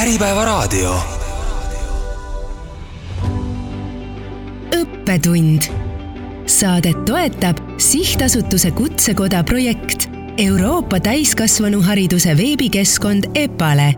[0.00, 0.94] Äripäevaraadio.
[4.76, 5.62] õppetund.
[6.46, 10.08] Saadet toetab sihtasutuse Kutsekoda projekt
[10.38, 13.94] Euroopa täiskasvanuhariduse veebikeskkond EPALE.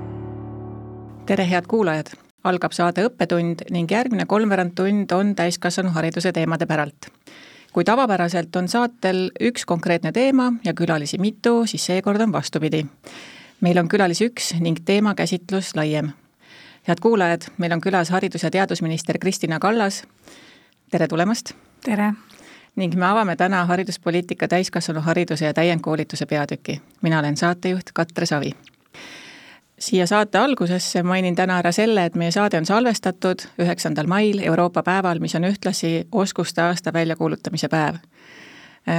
[1.27, 2.07] tere, head kuulajad!
[2.45, 7.07] algab saade Õppetund ning järgmine kolmveerand tund on täiskasvanuhariduse teemade päralt
[7.73, 12.83] kui tavapäraselt on saatel üks konkreetne teema ja külalisi mitu, siis seekord on vastupidi
[13.63, 16.11] meil on külalisi üks ning teemakäsitlus laiem.
[16.89, 20.03] head kuulajad, meil on külas haridus- ja teadusminister Kristina Kallas.
[20.91, 21.53] tere tulemast!
[21.85, 22.13] tere!
[22.77, 26.83] ning me avame täna hariduspoliitika täiskasvanuhariduse ja täiendkoolituse peatüki.
[27.03, 28.53] mina olen saatejuht Katre Savi.
[29.79, 34.83] siia saate algusesse mainin täna ära selle, et meie saade on salvestatud üheksandal mail, Euroopa
[34.83, 37.95] päeval, mis on ühtlasi oskuste aasta väljakuulutamise päev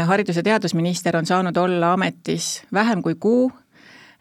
[0.05, 3.51] haridus- ja teadusminister on saanud olla ametis vähem kui kuu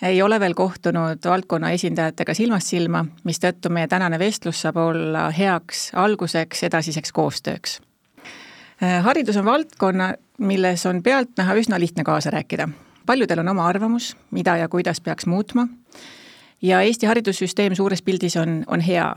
[0.02, 5.91] ei ole veel kohtunud valdkonna esindajatega silmast silma, mistõttu meie tänane vestlus saab olla heaks
[5.94, 7.81] alguseks edasiseks koostööks.
[9.03, 12.69] haridus on valdkonna, milles on pealtnäha üsna lihtne kaasa rääkida.
[13.06, 15.69] paljudel on oma arvamus, mida ja kuidas peaks muutma
[16.62, 19.16] ja Eesti haridussüsteem suures pildis on, on hea.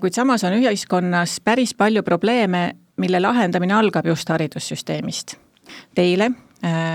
[0.00, 5.36] kuid samas on ühiskonnas päris palju probleeme, mille lahendamine algab just haridussüsteemist.
[5.94, 6.30] Teile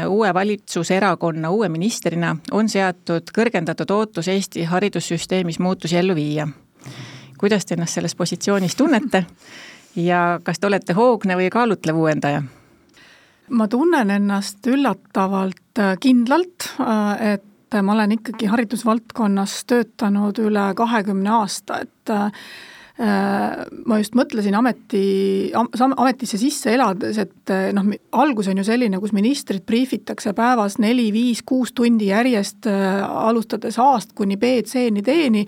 [0.08, 6.48] uue valitsuserakonna uue ministrina on seatud kõrgendatud ootus Eesti haridussüsteemis muutusi ellu viia.
[7.38, 9.26] kuidas te ennast selles positsioonis tunnete
[9.96, 12.44] ja kas te olete hoogne või kaalutlev uuendaja?
[13.50, 21.30] ma tunnen ennast üllatavalt äh, kindlalt, äh, et ma olen ikkagi haridusvaldkonnas töötanud üle kahekümne
[21.30, 22.32] aasta, et Äh,
[22.94, 25.00] ma just mõtlesin ameti,
[25.56, 27.88] ametisse sisse elades, et noh,
[28.22, 34.62] algus on ju selline, kus ministrit briifitakse päevas neli-viis-kuus tundi järjest, alustades A-st kuni B,
[34.70, 35.42] C-ni, D-ni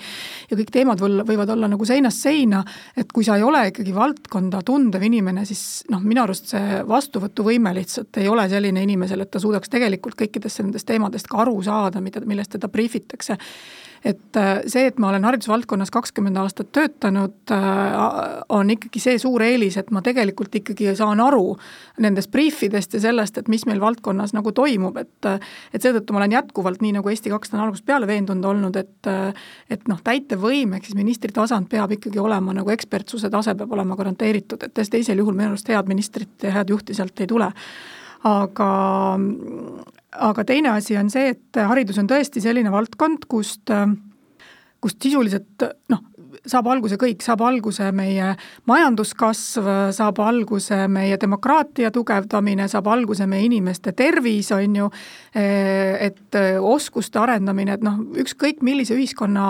[0.49, 2.63] ja kõik teemad võivad olla nagu seinast seina,
[2.97, 7.77] et kui sa ei ole ikkagi valdkonda tundev inimene, siis noh, minu arust see vastuvõtuvõime
[7.77, 12.01] lihtsalt ei ole selline inimesel, et ta suudaks tegelikult kõikidest nendest teemadest ka aru saada,
[12.01, 13.37] mida, millest teda briifitakse
[14.05, 17.95] et äh, see, et ma olen haridusvaldkonnas kakskümmend aastat töötanud, äh,
[18.53, 21.55] on ikkagi see suur eelis, et ma tegelikult ikkagi saan aru
[22.05, 25.29] nendest briifidest ja sellest, et mis meil valdkonnas nagu toimub, et
[25.73, 29.09] et seetõttu ma olen jätkuvalt, nii nagu Eesti kakssada on algusest peale veendunud olnud, et
[29.73, 33.97] et noh, täitevvõim ehk siis ministri tasand peab ikkagi olema nagu ekspertsuse tase peab olema
[33.97, 37.49] garanteeritud, et teisel juhul minu arust head ministrit ja head juhti sealt ei tule.
[38.25, 38.69] Aga
[40.19, 43.71] aga teine asi on see, et haridus on tõesti selline valdkond, kust,
[44.83, 46.03] kust sisuliselt noh,
[46.45, 48.33] saab alguse kõik, saab alguse meie
[48.69, 54.89] majanduskasv, saab alguse meie demokraatia tugevdamine, saab alguse meie inimeste tervis, on ju,
[55.35, 59.47] et oskuste arendamine, et noh, ükskõik millise ühiskonna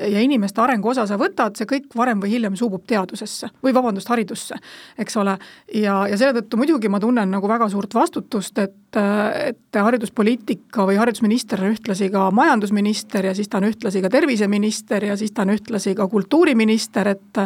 [0.00, 4.08] ja inimeste arengu osa sa võtad, see kõik varem või hiljem suubub teadusesse või vabandust,
[4.10, 4.58] haridusse,
[5.00, 5.36] eks ole.
[5.74, 10.98] ja, ja selle tõttu muidugi ma tunnen nagu väga suurt vastutust, et, et hariduspoliitika või
[11.00, 15.44] haridusminister on ühtlasi ka majandusminister ja siis ta on ühtlasi ka terviseminister ja siis ta
[15.46, 17.40] on ühtlasi ka kultuuriminister, et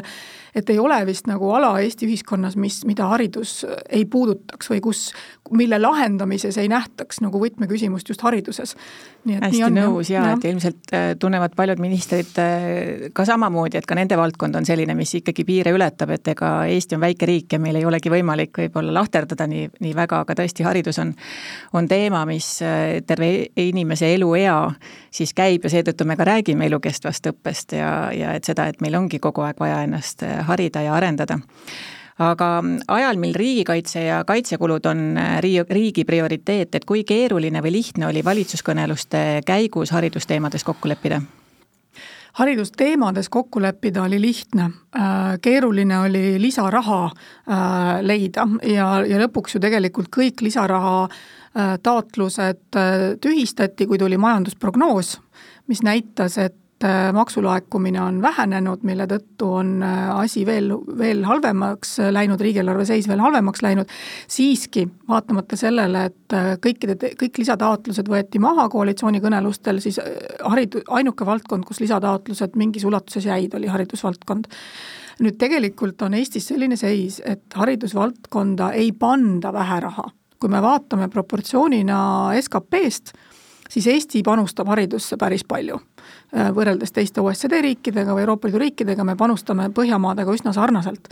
[0.55, 5.01] et ei ole vist nagu ala Eesti ühiskonnas, mis, mida haridus ei puudutaks või kus,
[5.51, 8.77] mille lahendamises ei nähtaks nagu võtmeküsimust just hariduses.
[9.27, 13.87] hästi on, nõus ja, ja et ilmselt äh, tunnevad paljud ministrid äh, ka samamoodi, et
[13.87, 17.57] ka nende valdkond on selline, mis ikkagi piire ületab, et ega Eesti on väike riik
[17.57, 21.15] ja meil ei olegi võimalik võib-olla lahterdada nii, nii väga, aga tõesti, haridus on,
[21.75, 24.57] on teema, mis äh, terve inimese eluea
[25.15, 28.95] siis käib ja seetõttu me ka räägime elukestvast õppest ja, ja et seda, et meil
[28.99, 31.39] ongi kogu aeg vaja ennast harida ja arendada
[32.23, 32.49] aga
[32.89, 35.39] ajal, mil riigikaitse ja kaitsekulud on äh,
[35.71, 41.23] riigi prioriteet, et kui keeruline või lihtne oli valitsuskõneluste käigus haridusteemades kokku leppida?
[42.35, 49.63] haridusteemades kokku leppida oli lihtne, äh, keeruline oli lisaraha äh, leida ja, ja lõpuks ju
[49.63, 51.09] tegelikult kõik lisaraha
[51.55, 52.75] taotlused
[53.23, 55.13] tühistati, kui tuli majandusprognoos,
[55.71, 56.57] mis näitas, et
[57.13, 63.23] maksulaekumine on vähenenud, mille tõttu on äh, asi veel, veel halvemaks läinud, riigieelarve seis veel
[63.23, 63.93] halvemaks läinud,
[64.29, 70.01] siiski vaatamata sellele, et äh, kõikide, kõik lisataotlused võeti maha koalitsioonikõnelustel, siis
[70.43, 74.51] harid-, ainuke valdkond, kus lisataotlused mingis ulatuses jäid, oli haridusvaldkond
[75.23, 80.11] nüüd tegelikult on Eestis selline seis, et haridusvaldkonda ei panda vähe raha.
[80.45, 81.97] kui me vaatame proportsioonina
[82.37, 83.15] SKP-st,
[83.71, 85.79] siis Eesti panustab haridusse päris palju.
[86.35, 91.09] Äh, võrreldes teiste OECD riikidega või Euroopa Liidu riikidega me panustame Põhjamaadega üsna sarnaselt.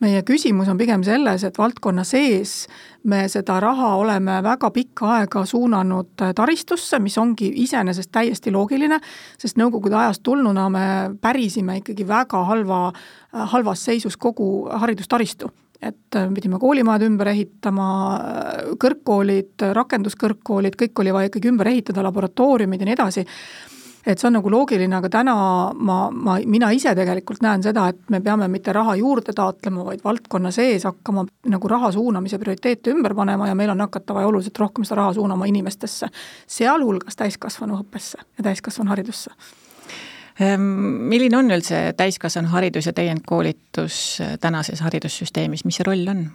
[0.00, 2.66] meie küsimus on pigem selles, et valdkonna sees
[3.04, 8.98] me seda raha oleme väga pikka aega suunanud taristusse, mis ongi iseenesest täiesti loogiline,
[9.38, 10.86] sest Nõukogude ajast tulnuna me
[11.20, 12.92] pärisime ikkagi väga halva,
[13.32, 15.48] halvas seisus kogu haridustaristu
[15.80, 17.88] et pidime koolimajad ümber ehitama,
[18.80, 23.26] kõrgkoolid, rakenduskõrgkoolid, kõik oli vaja ikkagi ümber ehitada, laboratooriumid ja nii edasi
[24.06, 25.34] et see on nagu loogiline, aga täna
[25.74, 30.04] ma, ma, mina ise tegelikult näen seda, et me peame mitte raha juurde taotlema, vaid
[30.04, 34.58] valdkonna sees hakkama nagu raha suunamise prioriteete ümber panema ja meil on hakata vaja oluliselt
[34.62, 36.10] rohkem seda raha suunama inimestesse,
[36.58, 39.34] sealhulgas täiskasvanuõppesse ja täiskasvanuharidusse
[40.40, 40.70] ehm,
[41.10, 44.00] milline on üldse täiskasvanuharidus ja täiendkoolitus
[44.40, 46.28] tänases haridussüsteemis, mis see roll on?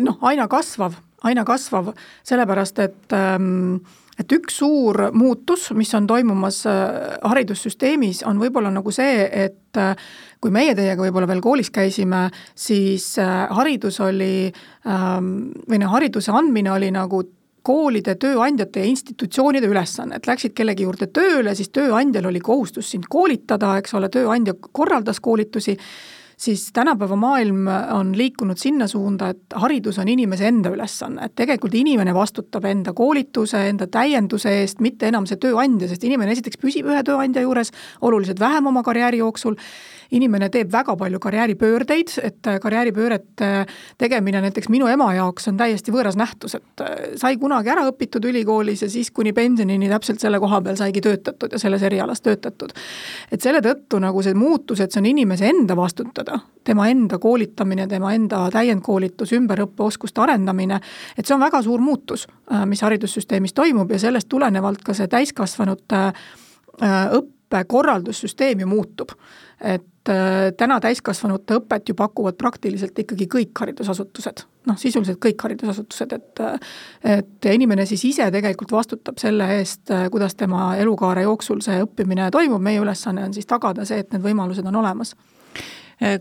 [0.00, 0.96] noh, aina kasvav,
[1.28, 1.92] aina kasvav,
[2.26, 3.76] sellepärast et ähm,
[4.20, 9.94] et üks suur muutus, mis on toimumas äh, haridussüsteemis, on võib-olla nagu see, et äh,
[10.42, 15.32] kui meie teiega võib-olla veel koolis käisime, siis äh, haridus oli ähm,
[15.68, 17.24] või noh, hariduse andmine oli nagu
[17.64, 23.08] koolide, tööandjate ja institutsioonide ülesanne, et läksid kellegi juurde tööle, siis tööandjal oli kohustus sind
[23.10, 25.78] koolitada, eks ole, tööandja korraldas koolitusi
[26.44, 31.74] siis tänapäeva maailm on liikunud sinna suunda, et haridus on inimese enda ülesanne, et tegelikult
[31.78, 36.90] inimene vastutab enda koolituse, enda täienduse eest, mitte enam see tööandja, sest inimene esiteks püsib
[36.92, 37.72] ühe tööandja juures
[38.04, 39.56] oluliselt vähem oma karjääri jooksul
[40.14, 43.50] inimene teeb väga palju karjääripöördeid, et äh, karjääripöörete
[43.98, 48.24] tegemine näiteks minu ema jaoks on täiesti võõras nähtus, et äh, sai kunagi ära õpitud
[48.28, 52.74] ülikoolis ja siis kuni pensionini täpselt selle koha peal saigi töötatud ja selles erialas töötatud.
[53.32, 57.88] et selle tõttu nagu see muutus, et see on inimese enda vastutada, tema enda koolitamine,
[57.90, 60.80] tema enda täiendkoolitus, ümberõppe, oskuste arendamine,
[61.18, 65.10] et see on väga suur muutus, äh, mis haridussüsteemis toimub ja sellest tulenevalt ka see
[65.10, 66.06] täiskasvanute
[67.14, 69.12] õppekorraldussüsteem ju muutub.
[69.60, 69.93] et Äh,
[70.56, 76.42] täna täiskasvanute õpet ju pakuvad praktiliselt ikkagi kõik haridusasutused, noh, sisuliselt kõik haridusasutused, et
[77.14, 82.30] et inimene siis ise tegelikult vastutab selle eest, äh, kuidas tema elukaare jooksul see õppimine
[82.30, 85.14] toimub, meie ülesanne on siis tagada see, et need võimalused on olemas.
[85.14, 85.43] Äh,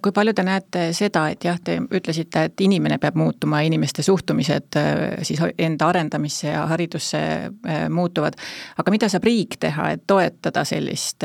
[0.01, 4.77] kui palju te näete seda, et jah, te ütlesite, et inimene peab muutuma, inimeste suhtumised
[4.79, 8.37] äh, siis enda arendamisse ja haridusse äh, muutuvad,
[8.77, 11.23] aga mida saab riik teha, et toetada sellist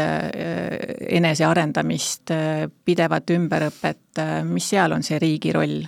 [1.18, 2.32] enesearendamist,
[2.84, 5.84] pidevat ümberõpet, mis seal on see riigi roll?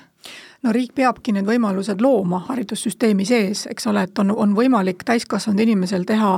[0.62, 5.62] no riik peabki need võimalused looma haridussüsteemi sees, eks ole, et on, on võimalik täiskasvanud
[5.64, 6.34] inimesel teha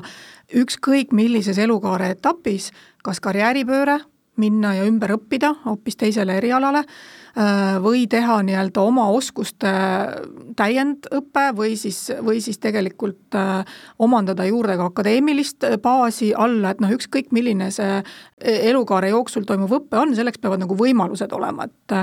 [0.62, 2.70] ükskõik millises elukaare etapis,
[3.02, 3.98] kas karjääripööre
[4.40, 9.72] minna ja ümber õppida hoopis teisele erialale äh, või teha nii-öelda oma oskuste
[10.56, 13.64] täiendõpe või siis, või siis tegelikult äh,
[13.98, 18.00] omandada juurde ka akadeemilist baasi alla, et noh, ükskõik milline see
[18.42, 21.98] elukaare jooksul toimuv õpe on, selleks peavad nagu võimalused olema, et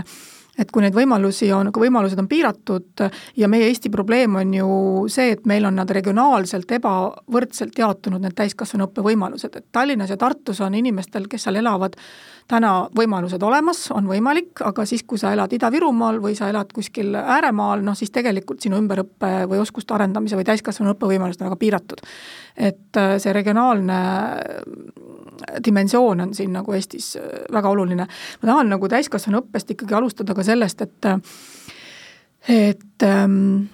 [0.59, 3.05] et kui neid võimalusi on, kui võimalused on piiratud
[3.39, 4.69] ja meie Eesti probleem on ju
[5.11, 10.61] see, et meil on nad regionaalselt ebavõrdselt jaotunud, need täiskasvanuõppe võimalused, et Tallinnas ja Tartus
[10.65, 11.95] on inimestel, kes seal elavad,
[12.49, 17.13] täna võimalused olemas, on võimalik, aga siis, kui sa elad Ida-Virumaal või sa elad kuskil
[17.19, 22.01] ääremaal, noh siis tegelikult sinu ümberõppe või oskuste arendamise või täiskasvanuõppe võimalused on väga piiratud.
[22.59, 27.23] Et äh, see regionaalne äh, dimensioon on siin nagu Eestis äh,
[27.53, 28.07] väga oluline.
[28.41, 31.09] ma tahan nagu täiskasvanuõppest ikkagi alustada ka sellest, et
[32.49, 33.69] et ähm,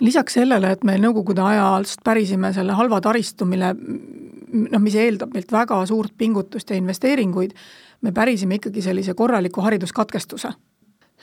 [0.00, 5.52] lisaks sellele, et me Nõukogude ajast pärisime selle halva taristu, mille noh, mis eeldab meilt
[5.52, 7.54] väga suurt pingutust ja investeeringuid,
[8.00, 10.52] me pärisime ikkagi sellise korraliku hariduskatkestuse.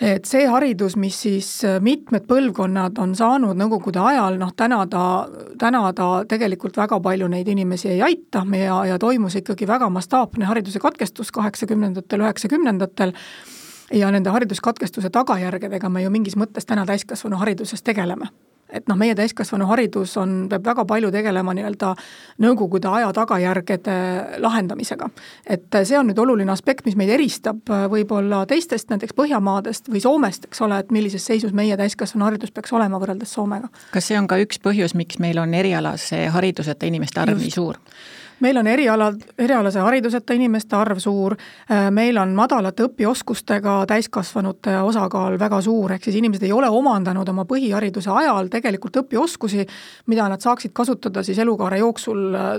[0.01, 5.03] Et see haridus, mis siis äh, mitmed põlvkonnad on saanud Nõukogude ajal, noh täna ta,
[5.59, 10.45] täna ta tegelikult väga palju neid inimesi ei aita ja, ja toimus ikkagi väga mastaapne
[10.45, 13.15] hariduse katkestus kaheksakümnendatel, üheksakümnendatel.
[13.95, 18.27] Ja nende hariduskatkestuse tagajärgedega me ju mingis mõttes täna täiskasvanuhariduses tegeleme
[18.69, 21.93] et noh, meie täiskasvanuharidus on, peab väga palju tegelema nii-öelda
[22.43, 23.97] nõukogude aja tagajärgede
[24.43, 25.09] lahendamisega.
[25.47, 30.01] et see on nüüd oluline aspekt, mis meid eristab äh, võib-olla teistest näiteks Põhjamaadest või
[30.03, 33.71] Soomest, eks ole, et millises seisus meie täiskasvanuharidus peaks olema võrreldes Soomega.
[33.91, 37.79] kas see on ka üks põhjus, miks meil on erialase hariduseta inimeste arv nii suur?
[38.39, 41.35] Meil on eriala, erialase hariduseta inimeste arv suur,
[41.71, 47.29] äh, meil on madalate õpioskustega täiskasvanute osakaal väga suur, ehk siis inimesed ei ole omandanud
[47.29, 49.65] oma põhihariduse ajal tegelikult õpioskusi,
[50.11, 52.53] mida nad saaksid kasutada siis elukaare jooksul äh,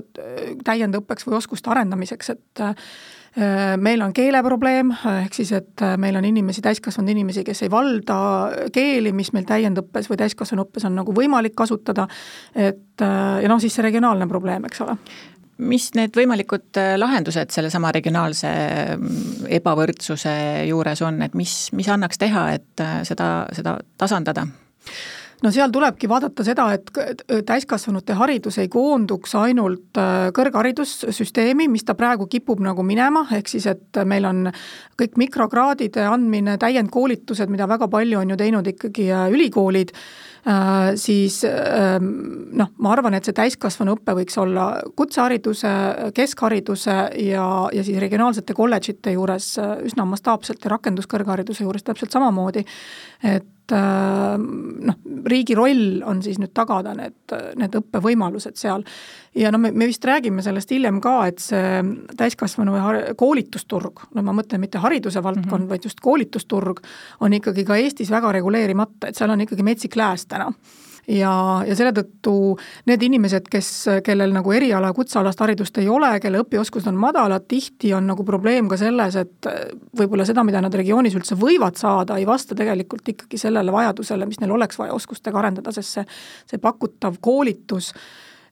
[0.64, 2.90] täiendõppeks või oskuste arendamiseks, et äh,
[3.78, 4.90] meil on keeleprobleem,
[5.22, 8.16] ehk siis et meil on inimesi, täiskasvanud inimesi, kes ei valda
[8.74, 12.08] keeli, mis meil täiendõppes või täiskasvanuõppes on nagu võimalik kasutada,
[12.56, 14.96] et ja noh, siis see regionaalne probleem, eks ole
[15.58, 18.50] mis need võimalikud äh, lahendused sellesama regionaalse
[18.94, 20.34] mm, ebavõrdsuse
[20.68, 24.46] juures on, et mis, mis annaks teha, et äh, seda, seda tasandada?
[25.42, 31.94] no seal tulebki vaadata seda, et täiskasvanute haridus ei koonduks ainult äh, kõrgharidussüsteemi, mis ta
[31.98, 34.48] praegu kipub nagu minema, ehk siis et meil on
[34.98, 39.94] kõik mikrokraadide andmine, täiendkoolitused, mida väga palju on ju teinud ikkagi ülikoolid
[40.96, 42.06] siis ähm,
[42.56, 45.72] noh, ma arvan, et see täiskasvanuõpe võiks olla kutsehariduse,
[46.16, 52.64] keskhariduse ja, ja siis regionaalsete kolledžite juures äh, üsna mastaapselt ja rakenduskõrghariduse juures täpselt samamoodi.
[53.22, 58.86] et äh, noh, riigi roll on siis nüüd tagada need, need õppevõimalused seal.
[59.34, 61.82] Ja no me, me vist räägime sellest hiljem ka, et see
[62.18, 62.74] täiskasvanu
[63.18, 65.70] koolitusturg, no ma mõtlen mitte hariduse valdkond mm, -hmm.
[65.70, 66.82] vaid just koolitusturg,
[67.20, 70.52] on ikkagi ka Eestis väga reguleerimata, et seal on ikkagi metsik lääs täna
[71.08, 71.32] ja,
[71.66, 72.34] ja selle tõttu
[72.88, 73.70] need inimesed, kes,
[74.04, 78.68] kellel nagu eriala kutsealast haridust ei ole, kelle õpioskused on madalad, tihti on nagu probleem
[78.68, 79.50] ka selles, et
[79.98, 84.40] võib-olla seda, mida nad regioonis üldse võivad saada, ei vasta tegelikult ikkagi sellele vajadusele, mis
[84.42, 86.08] neil oleks vaja oskustega arendada, sest see,
[86.52, 87.94] see pakutav koolitus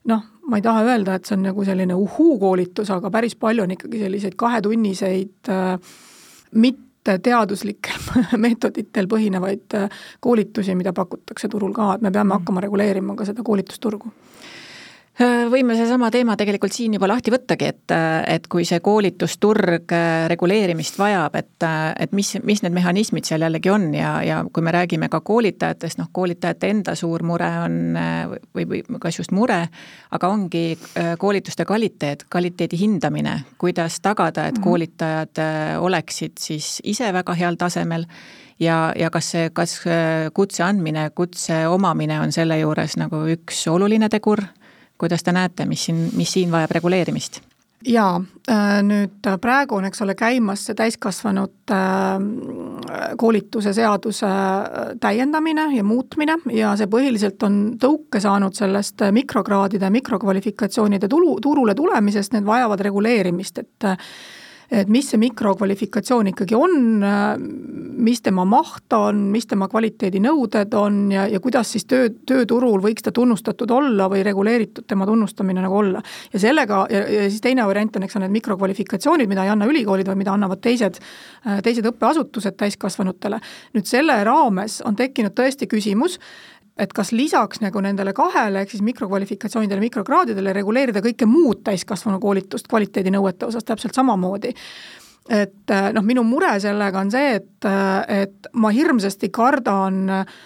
[0.07, 3.73] noh, ma ei taha öelda, et see on nagu selline uhuu-koolitus, aga päris palju on
[3.75, 5.95] ikkagi selliseid kahetunniseid äh,
[6.55, 8.07] mitte teaduslikel
[8.43, 12.39] meetoditel põhinevaid äh, koolitusi, mida pakutakse turul ka, et me peame mm.
[12.39, 14.13] hakkama reguleerima ka seda koolitusturgu
[15.25, 17.93] võime seesama teema tegelikult siin juba lahti võttagi, et,
[18.29, 21.65] et kui see koolitusturg äh, reguleerimist vajab, et,
[21.97, 25.97] et mis, mis need mehhanismid seal jällegi on ja, ja kui me räägime ka koolitajatest,
[26.01, 27.79] noh, koolitajate enda suur mure on
[28.53, 29.63] või, või kas just mure,
[30.13, 34.63] aga ongi äh, koolituste kvaliteet, kvaliteedi hindamine, kuidas tagada, et mhm.
[34.67, 35.43] koolitajad
[35.81, 38.05] oleksid siis ise väga heal tasemel
[38.61, 39.79] ja, ja kas see, kas
[40.37, 44.45] kutse andmine, kutse omamine on selle juures nagu üks oluline tegur
[44.97, 47.41] kuidas te näete, mis siin, mis siin vajab reguleerimist?
[47.85, 48.17] jaa,
[48.49, 55.85] äh, nüüd praegu on, eks ole, käimas see täiskasvanute äh, koolituse seaduse äh, täiendamine ja
[55.85, 62.81] muutmine ja see põhiliselt on tõuke saanud sellest mikrokraadide, mikrokvalifikatsioonide tulu, turule tulemisest, need vajavad
[62.89, 63.91] reguleerimist, et
[64.71, 67.03] et mis see mikrokvalifikatsioon ikkagi on,
[68.03, 73.05] mis tema maht on, mis tema kvaliteedinõuded on ja, ja kuidas siis töö, tööturul võiks
[73.05, 76.01] ta tunnustatud olla või reguleeritud tema tunnustamine nagu olla.
[76.33, 80.11] ja sellega, ja, siis teine variant on, eks ole, need mikrokvalifikatsioonid, mida ei anna ülikoolid
[80.11, 80.99] või mida annavad teised,
[81.63, 83.39] teised õppeasutused täiskasvanutele.
[83.77, 86.19] nüüd selle raames on tekkinud tõesti küsimus,
[86.77, 93.49] et kas lisaks nagu nendele kahele, ehk siis mikrokvalifikatsioonidele, mikrokraadidele reguleerida kõike muud täiskasvanukoolitust kvaliteedinõuete
[93.49, 94.53] osas täpselt samamoodi
[95.29, 100.37] et äh, noh, minu mure sellega on see, et, äh, et ma hirmsasti kardan äh,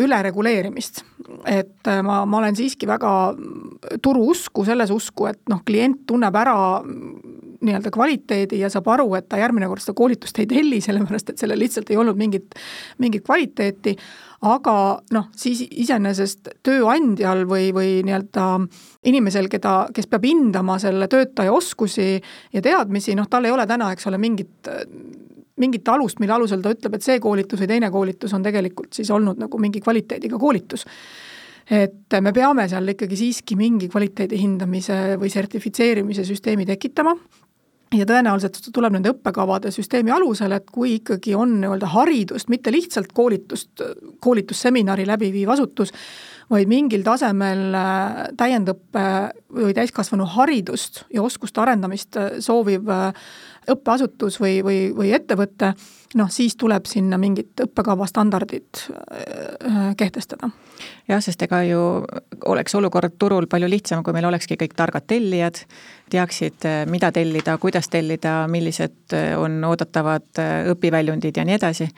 [0.00, 1.04] ülereguleerimist.
[1.46, 3.10] et ma, ma olen siiski väga
[4.02, 6.56] turuusku, selles usku, et noh, klient tunneb ära
[7.62, 11.42] nii-öelda kvaliteedi ja saab aru, et ta järgmine kord seda koolitust ei telli, sellepärast et
[11.42, 12.54] sellel lihtsalt ei olnud mingit,
[13.02, 13.96] mingit kvaliteeti,
[14.48, 14.76] aga
[15.14, 18.46] noh, siis iseenesest tööandjal või, või nii-öelda
[19.10, 22.16] inimesel, keda, kes peab hindama selle töötaja oskusi
[22.52, 24.72] ja teadmisi, noh, tal ei ole täna, eks ole, mingit
[25.62, 29.10] mingit alust, mille alusel ta ütleb, et see koolitus või teine koolitus on tegelikult siis
[29.14, 30.86] olnud nagu mingi kvaliteediga koolitus.
[31.70, 37.14] Et me peame seal ikkagi siiski mingi kvaliteedi hindamise või sertifitseerimise süsteemi tekitama
[37.92, 43.12] ja tõenäoliselt tuleb nende õppekavade süsteemi alusel, et kui ikkagi on nii-öelda haridust, mitte lihtsalt
[43.16, 43.84] koolitust,
[44.24, 45.92] koolitusseminari läbiviiv asutus,
[46.52, 49.06] vaid mingil tasemel äh, täiendõppe
[49.52, 53.10] või täiskasvanu haridust ja oskuste arendamist äh, sooviv äh,
[53.72, 55.72] õppeasutus või, või, või ettevõte,
[56.18, 58.80] noh siis tuleb sinna mingid õppekava standardid
[59.96, 60.50] kehtestada.
[61.06, 61.78] jah, sest ega ju
[62.50, 65.62] oleks olukord turul palju lihtsam, kui meil olekski kõik targad tellijad,
[66.12, 70.42] teaksid, mida tellida, kuidas tellida, millised on oodatavad
[70.74, 71.88] õpiväljundid ja nii edasi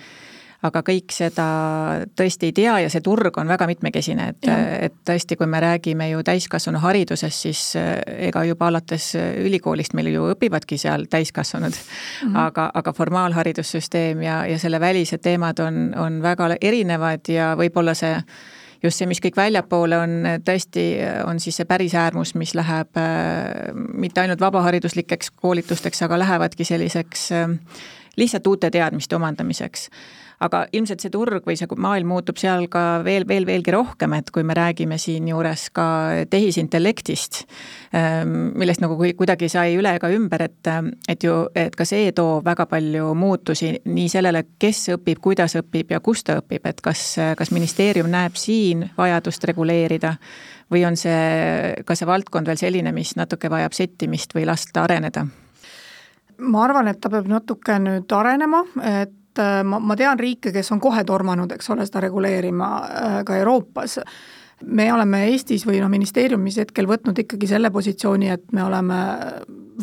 [0.64, 1.46] aga kõik seda
[2.16, 4.48] tõesti ei tea ja see turg on väga mitmekesine, et,
[4.88, 7.98] et tõesti, kui me räägime ju täiskasvanuharidusest, siis eh,
[8.30, 11.84] ega juba alates ülikoolist meil ju õpivadki seal täiskasvanud mm.
[12.30, 12.40] -hmm.
[12.46, 18.16] aga, aga formaalharidussüsteem ja, ja selle välised teemad on, on väga erinevad ja võib-olla see
[18.84, 20.14] just see, mis kõik väljapoole on,
[20.44, 20.84] tõesti
[21.24, 27.30] on siis see päris äärmus, mis läheb äh, mitte ainult vabahariduslikeks koolitusteks, aga lähevadki selliseks
[27.32, 27.56] äh,
[28.20, 29.88] lihtsalt uute teadmiste omandamiseks
[30.44, 34.30] aga ilmselt see turg või see maailm muutub seal ka veel, veel, veelgi rohkem, et
[34.34, 35.86] kui me räägime siinjuures ka
[36.30, 37.44] tehisintellektist,
[37.96, 40.72] ähm, millest nagu kuidagi sai üle ega ümber, et,
[41.08, 45.94] et ju, et ka see toob väga palju muutusi nii sellele, kes õpib, kuidas õpib
[45.94, 47.06] ja kus ta õpib, et kas,
[47.38, 50.16] kas ministeerium näeb siin vajadust reguleerida
[50.72, 55.26] või on see, ka see valdkond veel selline, mis natuke vajab settimist või lasta areneda?
[56.38, 60.80] ma arvan, et ta peab natuke nüüd arenema, et ma, ma tean riike, kes on
[60.82, 63.98] kohe tormanud, eks ole, seda reguleerima äh, ka Euroopas.
[64.64, 68.98] me oleme Eestis või noh, ministeeriumis hetkel võtnud ikkagi selle positsiooni, et me oleme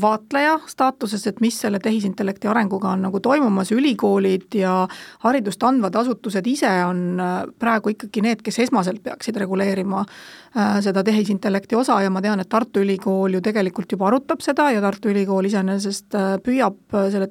[0.02, 4.88] vaatleja staatuses, et mis selle tehisintellekti arenguga on nagu toimumas, ülikoolid ja
[5.26, 11.04] haridust andvad asutused ise on äh, praegu ikkagi need, kes esmaselt peaksid reguleerima äh, seda
[11.04, 15.12] tehisintellekti osa ja ma tean, et Tartu Ülikool ju tegelikult juba arutab seda ja Tartu
[15.12, 16.80] Ülikool iseenesest äh, püüab
[17.12, 17.28] selle,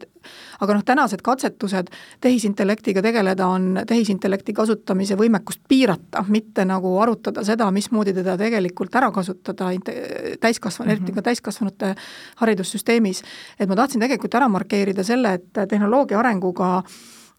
[0.60, 1.88] aga noh, tänased katsetused
[2.20, 9.10] tehisintellektiga tegeleda on tehisintellekti kasutamise võimekust piirata, mitte nagu arutada seda, mismoodi teda tegelikult ära
[9.14, 9.70] kasutada
[10.40, 10.96] täiskasvanu mm, -hmm.
[10.96, 11.94] eriti ka täiskasvanute
[12.36, 13.22] haridusel haridussüsteemis.
[13.58, 16.82] et ma tahtsin tegelikult ära markeerida selle, et tehnoloogia arenguga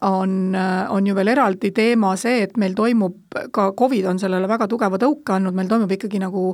[0.02, 0.56] on,
[0.90, 3.20] on ju veel eraldi teema see, et meil toimub,
[3.54, 6.52] ka Covid on sellele väga tugeva tõuke andnud, meil toimub ikkagi nagu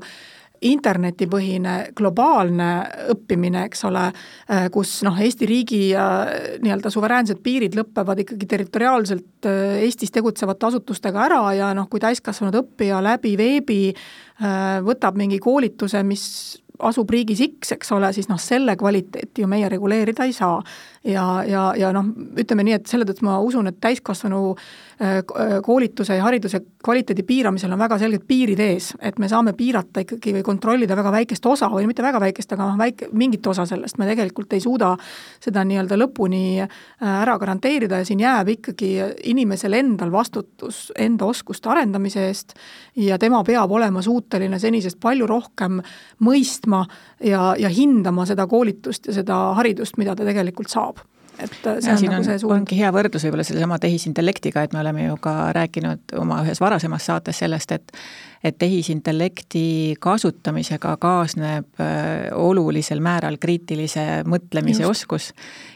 [0.65, 2.69] internetipõhine globaalne
[3.13, 4.07] õppimine, eks ole,
[4.73, 9.49] kus noh, Eesti riigi nii-öelda suveräänsed piirid lõpevad ikkagi territoriaalselt
[9.83, 13.81] Eestis tegutsevate asutustega ära ja noh, kui täiskasvanud õppija läbi veebi
[14.87, 16.25] võtab mingi koolituse, mis
[16.79, 20.59] asub riigis X, eks ole, siis noh, selle kvaliteeti ju meie reguleerida ei saa.
[21.07, 22.09] Ja, ja, ja noh,
[22.39, 27.23] ütleme nii, et selle tõttu ma usun, et täiskasvanu äh, äh, koolituse ja hariduse kvaliteedi
[27.27, 31.45] piiramisel on väga selged piirid ees, et me saame piirata ikkagi või kontrollida väga väikest
[31.47, 34.93] osa või mitte väga väikest, aga noh, väike, mingit osa sellest, me tegelikult ei suuda
[35.43, 36.69] seda nii-öelda lõpuni äh,
[37.07, 38.93] ära garanteerida ja siin jääb ikkagi
[39.31, 42.57] inimesel endal vastutus enda oskuste arendamise eest
[42.95, 45.81] ja tema peab olema suuteline senisest palju rohkem
[46.23, 46.83] mõistma,
[47.23, 50.96] ja, ja hindama seda koolitust ja seda haridust, mida ta tegelikult saab
[51.39, 52.55] et see ja, on nagu on, see suund.
[52.55, 57.05] ongi hea võrdlus võib-olla sellesama tehisintellektiga, et me oleme ju ka rääkinud oma ühes varasemas
[57.09, 57.93] saates sellest, et
[58.43, 64.91] et tehisintellekti kasutamisega kaasneb äh, olulisel määral kriitilise mõtlemise Just.
[64.91, 65.29] oskus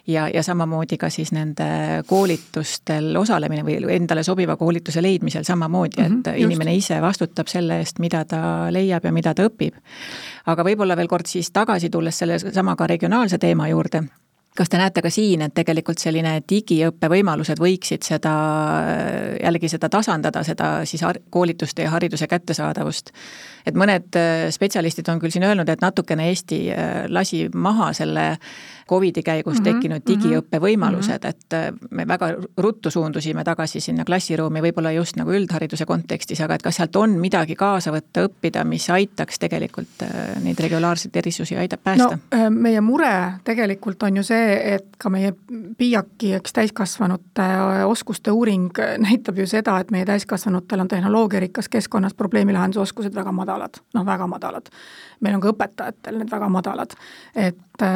[0.07, 1.65] ja, ja samamoodi ka siis nende
[2.07, 7.81] koolitustel osalemine või endale sobiva koolituse leidmisel samamoodi, et mm -hmm, inimene ise vastutab selle
[7.81, 9.81] eest, mida ta leiab ja mida ta õpib.
[10.45, 14.03] aga võib-olla veel kord siis tagasi tulles selle sama ka regionaalse teema juurde
[14.57, 18.33] kas te näete ka siin, et tegelikult selline digiõppe võimalused võiksid seda,
[19.39, 23.13] jällegi seda tasandada, seda siis koolituste ja hariduse kättesaadavust?
[23.65, 28.27] Et mõned äh, spetsialistid on küll siin öelnud, et natukene Eesti äh, lasi maha selle
[28.89, 33.79] Covidi käigus mm -hmm, tekkinud digiõppe mhm, võimalused, et äh, me väga ruttu suundusime tagasi
[33.79, 38.25] sinna klassiruumi, võib-olla just nagu üldhariduse kontekstis, aga et kas sealt on midagi kaasa võtta,
[38.27, 40.03] õppida, mis aitaks tegelikult
[40.43, 42.17] neid regulaarseid erisusi aitab päästa?
[42.17, 45.33] no meie mure tegelikult on ju see, et ka meie
[45.77, 47.47] PIAK-i, eks täiskasvanute
[47.85, 53.50] oskuste uuring näitab ju seda, et meie täiskasvanutel on tehnoloogiarikkas keskkonnas probleemilahendusoskused väga madalad,
[53.93, 54.69] noh väga madalad.
[55.19, 56.95] meil on ka õpetajatel need väga madalad,
[57.35, 57.87] et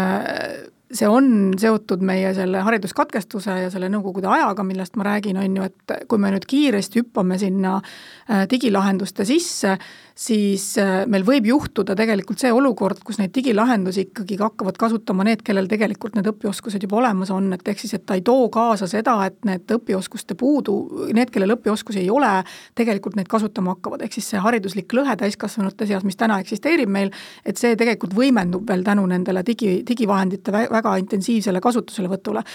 [0.94, 5.70] see on seotud meie selle hariduskatkestuse ja selle nõukogude ajaga, millest ma räägin, on ju,
[5.70, 9.76] et kui me nüüd kiiresti hüppame sinna äh, digilahenduste sisse,
[10.16, 15.42] siis äh, meil võib juhtuda tegelikult see olukord, kus neid digilahendusi ikkagi hakkavad kasutama need,
[15.44, 18.88] kellel tegelikult need õpioskused juba olemas on, et ehk siis, et ta ei too kaasa
[18.88, 20.78] seda, et need õpioskuste puudu,
[21.16, 22.32] need, kellel õpioskusi ei ole,
[22.80, 27.12] tegelikult neid kasutama hakkavad, ehk siis see hariduslik lõhe täiskasvanute seas, mis täna eksisteerib meil,
[27.44, 32.46] et see tegelikult võimendub veel tänu nendele digi, digivahendite väga intensiivsele kasutuselevõtule.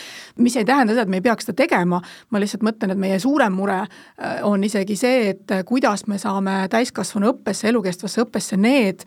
[0.40, 3.20] mis ei tähenda seda, et me ei peaks seda tegema, ma lihtsalt mõtlen, et meie
[3.20, 8.56] suurem mure äh, on isegi see, et äh, kuidas me saame täiskasvanu õppesse, elukestvasse õppesse
[8.56, 9.02] need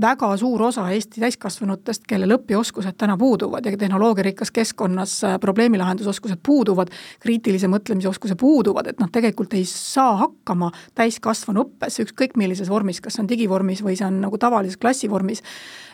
[0.00, 6.92] väga suur osa Eesti täiskasvanutest, kellel õpioskused täna puuduvad ja tehnoloogiarikkas keskkonnas äh, probleemilahendusoskused puuduvad,
[7.20, 13.00] kriitilise mõtlemise oskused puuduvad, et nad tegelikult ei saa hakkama täiskasvanu õppes, ükskõik millises vormis,
[13.00, 15.42] kas see on digivormis või see on nagu tavalises klassivormis.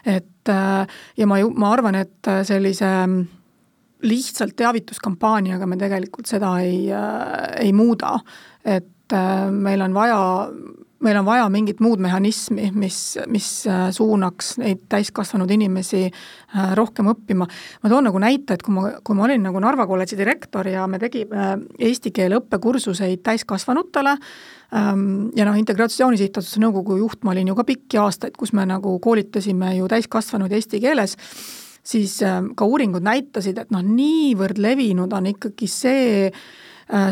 [0.05, 0.49] et
[1.16, 3.40] ja ma ju, ma arvan, et sellise mm,
[4.03, 8.19] lihtsalt teavituskampaaniaga me tegelikult seda ei, äh, ei muuda.
[8.64, 10.21] et äh, meil on vaja
[11.04, 12.98] meil on vaja mingit muud mehhanismi, mis,
[13.32, 17.46] mis äh, suunaks neid täiskasvanud inimesi äh, rohkem õppima.
[17.82, 20.86] ma toon nagu näite, et kui ma, kui ma olin nagu Narva kolledži direktor ja
[20.90, 21.54] me tegime äh,
[21.88, 24.16] eesti keele õppekursuseid täiskasvanutele,
[24.76, 28.66] ähm, ja noh, Integratsiooni Sihtasutuse nõukogu juht ma olin ju ka pikki aastaid, kus me
[28.68, 31.16] nagu koolitasime ju täiskasvanuid eesti keeles,
[31.90, 36.28] siis ka uuringud näitasid, et noh, niivõrd levinud on ikkagi see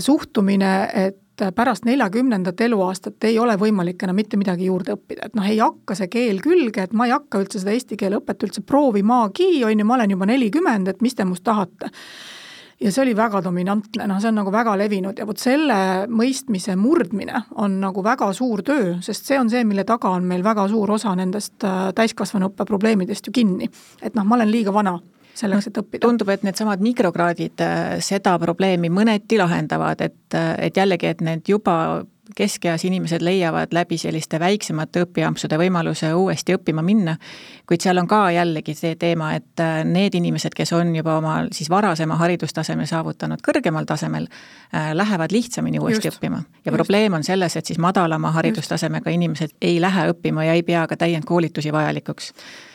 [0.04, 5.36] suhtumine, et et pärast neljakümnendat eluaastat ei ole võimalik enam mitte midagi juurde õppida, et
[5.38, 8.48] noh, ei hakka see keel külge, et ma ei hakka üldse seda eesti keele õpet
[8.48, 11.92] üldse proovimagi, on ju, ma olen juba nelikümmend, et mis te must tahate.
[12.78, 15.18] Ja see oli väga dominantne, noh, see on nagu väga levinud.
[15.18, 19.82] Ja vot selle mõistmise murdmine on nagu väga suur töö, sest see on see, mille
[19.86, 23.66] taga on meil väga suur osa nendest äh, täiskasvanuõppe probleemidest ju kinni.
[24.02, 24.94] et noh, ma olen liiga vana
[25.38, 26.02] selleks, et õppida.
[26.04, 31.48] tundub, et needsamad mikrokraadid äh, seda probleemi mõneti lahendavad, et, äh, et jällegi, et need
[31.48, 32.04] juba
[32.36, 37.14] keskeas inimesed leiavad läbi selliste väiksemate õpiampsude võimaluse uuesti õppima minna,
[37.66, 41.38] kuid seal on ka jällegi see teema, et äh, need inimesed, kes on juba oma
[41.52, 44.28] siis varasema haridustaseme saavutanud kõrgemal tasemel,
[44.72, 46.42] lähevad lihtsamini uuesti just, õppima.
[46.64, 46.76] ja just.
[46.76, 50.96] probleem on selles, et siis madalama haridustasemega inimesed ei lähe õppima ja ei pea ka
[51.00, 52.34] täiendkoolitusi vajalikuks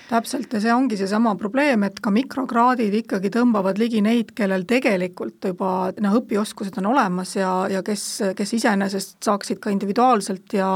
[0.10, 5.48] täpselt, ja see ongi seesama probleem, et ka mikrokraadid ikkagi tõmbavad ligi neid, kellel tegelikult
[5.50, 5.72] juba
[6.04, 8.06] noh, õpioskused on olemas ja, ja kes,
[8.38, 10.70] kes iseenesest saaksid ka individuaalselt ja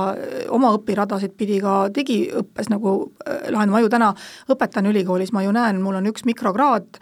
[0.54, 4.12] oma õpiradasid pidi ka digiõppes nagu äh, lahendama, ma ju täna
[4.54, 7.02] õpetan ülikoolis, ma ju näen, mul on üks mikrokraad,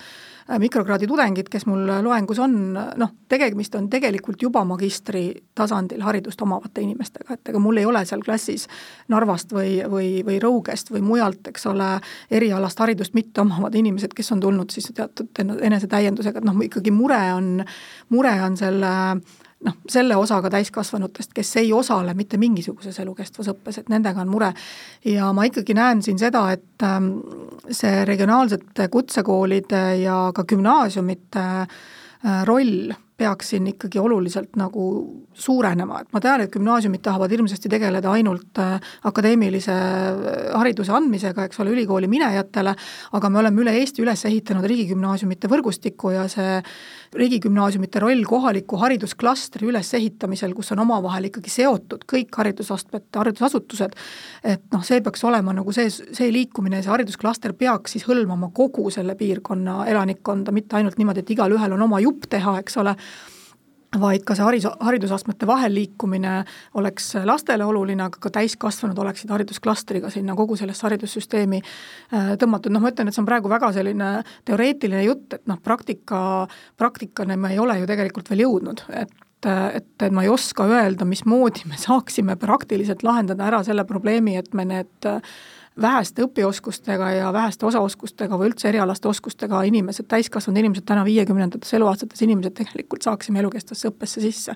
[0.59, 5.27] mikrokraadi tudengid, kes mul loengus on, noh, tegemist on tegelikult juba magistri
[5.57, 8.67] tasandil haridust omavate inimestega, et ega mul ei ole seal klassis
[9.09, 11.89] Narvast või, või, või Rõugest või mujalt, eks ole,
[12.29, 17.21] erialast haridust mitte omavad inimesed, kes on tulnud siis teatud enesetäiendusega, et noh, ikkagi mure
[17.33, 17.65] on,
[18.13, 18.93] mure on selle
[19.63, 24.51] noh, selle osaga täiskasvanutest, kes ei osale mitte mingisuguses elukestvas õppes, et nendega on mure.
[25.05, 27.11] ja ma ikkagi näen siin seda, et ähm,
[27.71, 34.85] see regionaalsete kutsekoolide ja ka gümnaasiumite äh, roll peaks siin ikkagi oluliselt nagu
[35.33, 38.75] suurenema, et ma tean, et gümnaasiumid tahavad hirmsasti tegeleda ainult äh,
[39.07, 42.75] akadeemilise äh, hariduse andmisega, eks ole, ülikooli minejatele,
[43.15, 46.59] aga me oleme üle Eesti üles ehitanud riigigümnaasiumite võrgustiku ja see
[47.15, 53.95] riigigümnaasiumite roll kohaliku haridusklastri ülesehitamisel, kus on omavahel ikkagi seotud kõik haridusastmed, haridusasutused,
[54.43, 58.89] et noh, see peaks olema nagu see, see liikumine, see haridusklaster peaks siis hõlmama kogu
[58.91, 62.95] selle piirkonna elanikkonda, mitte ainult niimoodi, et igalühel on oma jupp teha, eks ole,
[63.99, 66.37] vaid ka see haridus, haridusastmete vahel liikumine
[66.79, 72.83] oleks lastele oluline, aga ka täiskasvanud oleksid haridusklastriga sinna kogu sellesse haridussüsteemi äh, tõmmatud, noh,
[72.83, 74.09] ma ütlen, et see on praegu väga selline
[74.47, 76.19] teoreetiline jutt, et noh, praktika,
[76.79, 81.05] praktikani me ei ole ju tegelikult veel jõudnud, et et, et ma ei oska öelda,
[81.05, 85.05] mismoodi me saaksime praktiliselt lahendada ära selle probleemi, et me need
[85.81, 92.21] väheste õpioskustega ja väheste osaoskustega või üldse erialaste oskustega inimesed, täiskasvanud inimesed, täna viiekümnendates eluaastates
[92.21, 94.55] inimesed tegelikult saaksime elukestvasse õppesse sisse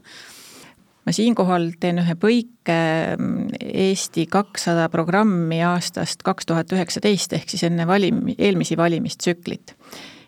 [1.09, 2.77] ma siinkohal teen ühe põike
[3.15, 9.75] mm, Eesti kakssada programmi aastast kaks tuhat üheksateist, ehk siis enne valim-, eelmisi valimistsüklit.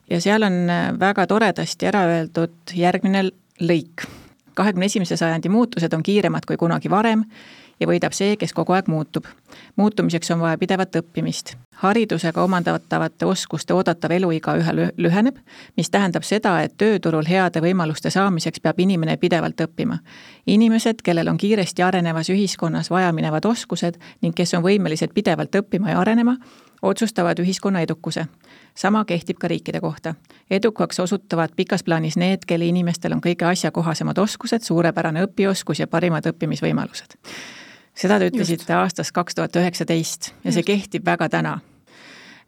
[0.09, 0.65] ja seal on
[0.99, 3.27] väga toredasti ära öeldud järgmine
[3.61, 4.07] lõik.
[4.53, 7.23] kahekümne esimese sajandi muutused on kiiremad kui kunagi varem
[7.81, 9.25] ja võidab see, kes kogu aeg muutub.
[9.75, 11.55] muutumiseks on vaja pidevat õppimist.
[11.81, 15.37] haridusega omandatavate oskuste oodatav eluiga üha lüheneb,
[15.77, 19.97] mis tähendab seda, et tööturul heade võimaluste saamiseks peab inimene pidevalt õppima.
[20.47, 25.99] inimesed, kellel on kiiresti arenevas ühiskonnas vajaminevad oskused ning kes on võimelised pidevalt õppima ja
[25.99, 26.37] arenema,
[26.81, 28.25] otsustavad ühiskonna edukuse.
[28.75, 30.15] sama kehtib ka riikide kohta.
[30.49, 36.25] edukaks osutuvad pikas plaanis need, kelle inimestel on kõige asjakohasemad oskused, suurepärane õpioskus ja parimad
[36.25, 37.17] õppimisvõimalused
[37.95, 40.67] seda te ütlesite aastast kaks tuhat üheksateist ja see Just.
[40.67, 41.59] kehtib väga täna.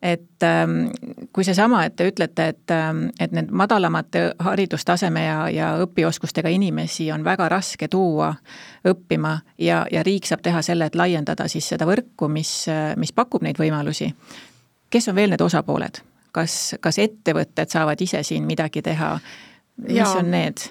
[0.03, 0.89] et ähm,
[1.31, 7.11] kui seesama, et te ütlete, et, ähm, et need madalamate haridustaseme ja, ja õpioskustega inimesi
[7.11, 8.33] on väga raske tuua
[8.87, 12.65] õppima ja, ja riik saab teha selle, et laiendada siis seda võrku, mis,
[12.97, 14.13] mis pakub neid võimalusi.
[14.89, 16.03] kes on veel need osapooled?
[16.33, 19.17] kas, kas ettevõtted saavad ise siin midagi teha?
[19.87, 20.09] mis ja.
[20.19, 20.67] on need?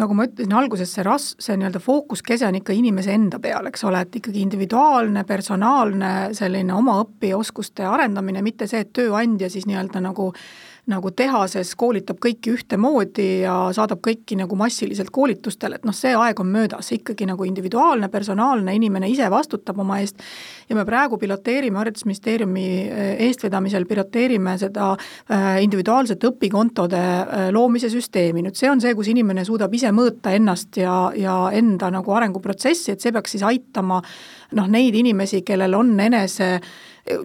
[0.00, 3.84] Nagu ma ütlesin alguses, see ras-, see nii-öelda fookuskese on ikka inimese enda peal, eks
[3.88, 10.02] ole, et ikkagi individuaalne, personaalne selline oma õpioskuste arendamine, mitte see, et tööandja siis nii-öelda
[10.04, 10.32] nagu
[10.90, 16.40] nagu tehases koolitab kõiki ühtemoodi ja saadab kõiki nagu massiliselt koolitustele, et noh, see aeg
[16.42, 20.20] on möödas, ikkagi nagu individuaalne, personaalne, inimene ise vastutab oma eest
[20.68, 28.44] ja me praegu piloteerime Haridusministeeriumi eh, eestvedamisel, piloteerime seda eh, individuaalsete õpikontode eh, loomise süsteemi,
[28.44, 32.92] nüüd see on see, kus inimene suudab ise mõõta ennast ja, ja enda nagu arenguprotsessi,
[32.92, 34.02] et see peaks siis aitama
[34.54, 36.58] noh, neid inimesi, kellel on enese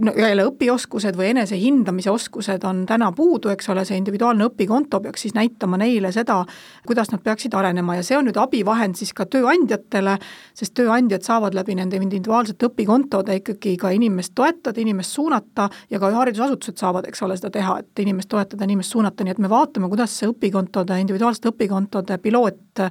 [0.01, 5.23] no jälle õpioskused või enesehindamise oskused on täna puudu, eks ole, see individuaalne õpikonto peaks
[5.23, 6.41] siis näitama neile seda,
[6.87, 7.95] kuidas nad peaksid arenema.
[7.95, 10.17] Ja see on nüüd abivahend siis ka tööandjatele,
[10.57, 16.11] sest tööandjad saavad läbi nende individuaalsete õpikontode ikkagi ka inimest toetada, inimest suunata ja ka
[16.17, 19.87] haridusasutused saavad, eks ole, seda teha, et inimest toetada, inimest suunata, nii et me vaatame,
[19.91, 22.83] kuidas see õpikontode, individuaalsete õpikontode piloot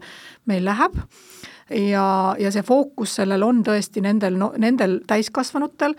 [0.49, 0.97] meil läheb.
[1.69, 5.93] Ja, ja see fookus sellel on tõesti nendel no,, nendel täiskasvanutel,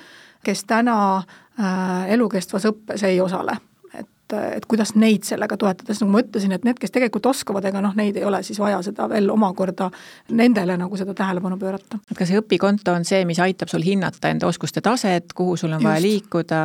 [0.44, 3.58] kes täna äh, elukestvas õppes ei osale
[4.30, 7.66] et, et kuidas neid sellega toetada, sest nagu ma ütlesin, et need, kes tegelikult oskavad,
[7.70, 9.90] ega noh, neid ei ole siis vaja seda veel omakorda
[10.38, 12.00] nendele nagu seda tähelepanu pöörata.
[12.12, 15.74] et kas see õpikonto on see, mis aitab sul hinnata enda oskuste taset, kuhu sul
[15.74, 15.90] on Just.
[15.90, 16.62] vaja liikuda,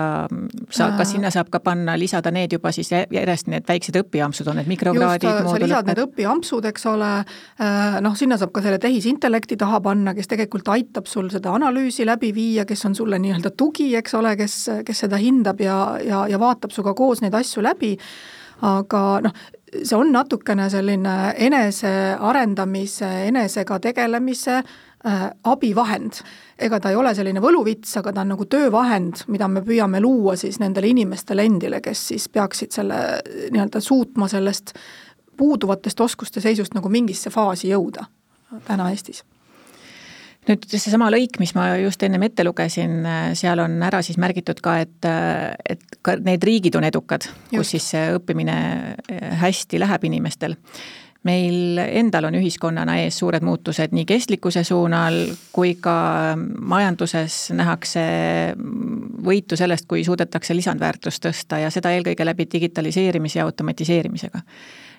[0.70, 4.60] sa, kas sinna saab ka panna, lisada need juba siis järjest need väiksed õpiampsud, on
[4.60, 5.52] need mikrokraadid, moodulid?
[5.54, 7.12] sa lisad need õpiampsud, eks ole,
[7.60, 12.06] äh, noh, sinna saab ka selle tehisintellekti taha panna, kes tegelikult aitab sul seda analüüsi
[12.06, 16.24] läbi viia, kes on sulle nii-öelda tugi, eks ole, kes, kes seda hindab ja, ja,
[16.30, 17.92] ja vaatab sinuga koos neid asju asju läbi,
[18.62, 19.34] aga noh,
[19.82, 26.22] see on natukene selline enesearendamise, enesega tegelemise äh, abivahend.
[26.58, 30.36] ega ta ei ole selline võluvits, aga ta on nagu töövahend, mida me püüame luua
[30.36, 34.74] siis nendele inimestele endile, kes siis peaksid selle nii-öelda suutma sellest
[35.36, 38.06] puuduvatest oskuste seisust nagu mingisse faasi jõuda
[38.66, 39.24] täna Eestis
[40.48, 42.98] nüüd seesama lõik, mis ma just ennem ette lugesin,
[43.38, 45.08] seal on ära siis märgitud ka, et,
[45.70, 48.58] et ka need riigid on edukad, kus siis see õppimine
[49.40, 50.58] hästi läheb inimestel.
[51.24, 55.14] Meil endal on ühiskonnana ees suured muutused nii kestlikkuse suunal
[55.56, 55.96] kui ka
[56.36, 58.02] majanduses nähakse
[59.24, 64.44] võitu sellest, kui suudetakse lisandväärtust tõsta ja seda eelkõige läbi digitaliseerimise ja automatiseerimisega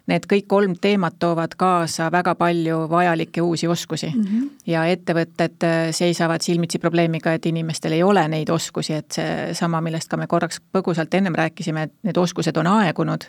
[0.08, 4.24] need kõik kolm teemat toovad kaasa väga palju vajalikke uusi oskusi mm.
[4.24, 4.50] -hmm.
[4.68, 10.10] ja ettevõtted äh, seisavad silmitsi probleemiga, et inimestel ei ole neid oskusi, et seesama, millest
[10.10, 13.24] ka me korraks põgusalt ennem rääkisime, et need oskused on aegunud.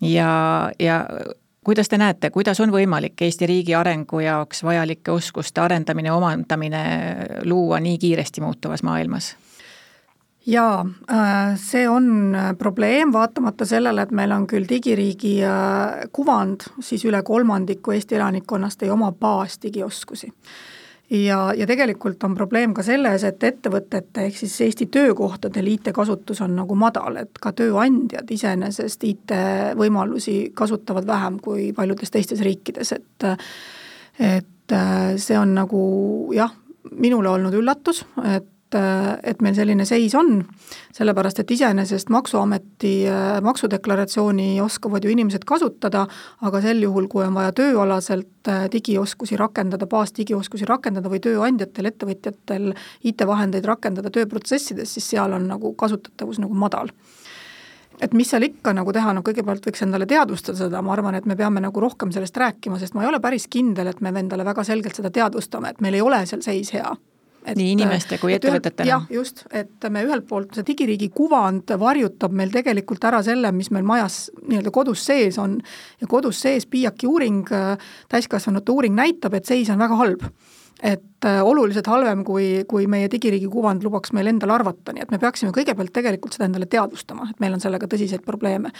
[0.00, 1.06] ja, ja
[1.64, 6.82] kuidas te näete, kuidas on võimalik Eesti riigi arengu jaoks vajalike oskuste arendamine, omandamine
[7.44, 9.36] luua nii kiiresti muutuvas maailmas?
[10.46, 16.68] Jaa, äh, see on äh, probleem, vaatamata sellele, et meil on küll digiriigi äh, kuvand,
[16.84, 20.32] siis üle kolmandiku Eesti elanikkonnast ei oma baasdigioskusi.
[21.10, 26.56] ja, ja tegelikult on probleem ka selles, et ettevõtete ehk siis Eesti töökohtadel IT-kasutus on
[26.56, 33.32] nagu madal, et ka tööandjad iseenesest IT-võimalusi kasutavad vähem kui paljudes teistes riikides, et
[34.18, 34.72] et
[35.16, 35.80] see on nagu
[36.34, 36.50] jah,
[36.92, 38.02] minule olnud üllatus,
[38.34, 40.42] et et meil selline seis on,
[40.96, 46.06] sellepärast et iseenesest Maksuameti äh, maksudeklaratsiooni oskavad ju inimesed kasutada,
[46.44, 52.72] aga sel juhul, kui on vaja tööalaselt äh, digioskusi rakendada, baasdigioskusi rakendada või tööandjatel, ettevõtjatel
[53.08, 56.92] IT-vahendeid rakendada tööprotsessides, siis seal on nagu kasutatavus nagu madal.
[58.00, 61.26] Et mis seal ikka nagu teha, no kõigepealt võiks endale teadvustada seda, ma arvan, et
[61.26, 64.46] me peame nagu rohkem sellest rääkima, sest ma ei ole päris kindel, et me endale
[64.46, 66.92] väga selgelt seda teadvustame, et meil ei ole seal seis hea
[67.46, 68.88] et nii inimeste kui ettevõtetena.
[68.88, 73.70] jah, just, et me ühelt poolt, see digiriigi kuvand varjutab meil tegelikult ära selle, mis
[73.74, 75.58] meil majas nii-öelda kodus sees on.
[76.02, 77.44] Ja kodus sees PIAK-i uuring,
[78.12, 80.24] täiskasvanute uuring näitab, et seis on väga halb.
[80.78, 85.10] Et äh, oluliselt halvem, kui, kui meie digiriigi kuvand lubaks meil endal arvata, nii et
[85.10, 88.70] me peaksime kõigepealt tegelikult seda endale teadvustama, et meil on sellega tõsiseid probleeme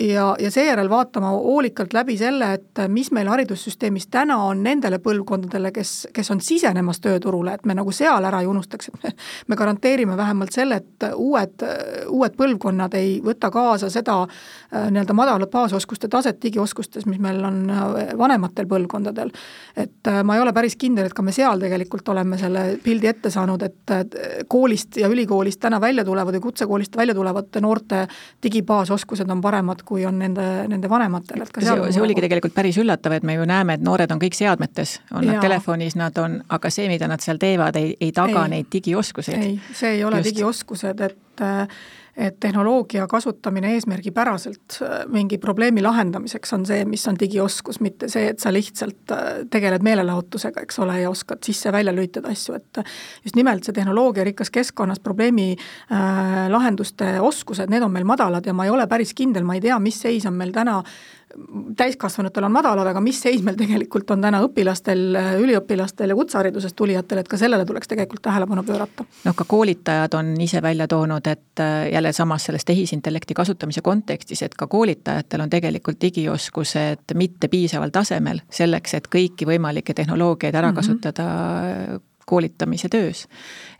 [0.00, 5.72] ja, ja seejärel vaatama hoolikalt läbi selle, et mis meil haridussüsteemis täna on nendele põlvkondadele,
[5.72, 9.12] kes, kes on sisenemas tööturule, et me nagu seal ära ei unustaks, et me,
[9.52, 11.64] me garanteerime vähemalt selle, et uued,
[12.08, 17.60] uued põlvkonnad ei võta kaasa seda äh, nii-öelda madalat baasoskuste taset digioskustes, mis meil on
[17.70, 19.30] äh, vanematel põlvkondadel.
[19.76, 23.12] et äh, ma ei ole päris kindel, et ka me seal tegelikult oleme selle pildi
[23.12, 24.16] ette saanud, et
[24.48, 28.06] koolist ja ülikoolist täna välja tulevad või kutsekoolist välja tulevate noorte
[28.42, 32.20] digibaasoskused on paremad paremad, kui on nende, nende vanematel, et ka seal see, see oligi
[32.20, 32.26] nagu...
[32.26, 35.96] tegelikult päris üllatav, et me ju näeme, et noored on kõik seadmetes, on nad telefonis,
[35.96, 39.42] nad on, aga see, mida nad seal teevad, ei, ei taga ei, neid digioskuseid.
[39.42, 40.30] ei, see ei ole Just.
[40.30, 41.46] digioskused, et
[42.16, 48.26] et tehnoloogia kasutamine eesmärgipäraselt äh, mingi probleemi lahendamiseks on see, mis on digioskus, mitte see,
[48.34, 52.82] et sa lihtsalt äh, tegeled meelelahutusega, eks ole, ja oskad sisse-välja lülitada asju, et
[53.24, 58.68] just nimelt see tehnoloogiarikkas keskkonnas probleemi äh, lahenduste oskused, need on meil madalad ja ma
[58.68, 60.82] ei ole päris kindel, ma ei tea, mis seis on meil täna
[61.76, 67.22] täiskasvanutel on madalad, aga mis seis meil tegelikult on täna õpilastel, üliõpilastel ja kutseharidusest tulijatel,
[67.22, 69.06] et ka sellele tuleks tegelikult tähelepanu pöörata.
[69.24, 74.42] noh, ka koolitajad on ise välja toonud, et äh, jälle samas selles tehisintellekti kasutamise kontekstis,
[74.42, 80.72] et ka koolitajatel on tegelikult digioskused mitte piisaval tasemel selleks, et kõiki võimalikke tehnoloogiaid ära
[80.72, 80.76] mm -hmm.
[80.76, 83.26] kasutada koolitamise töös.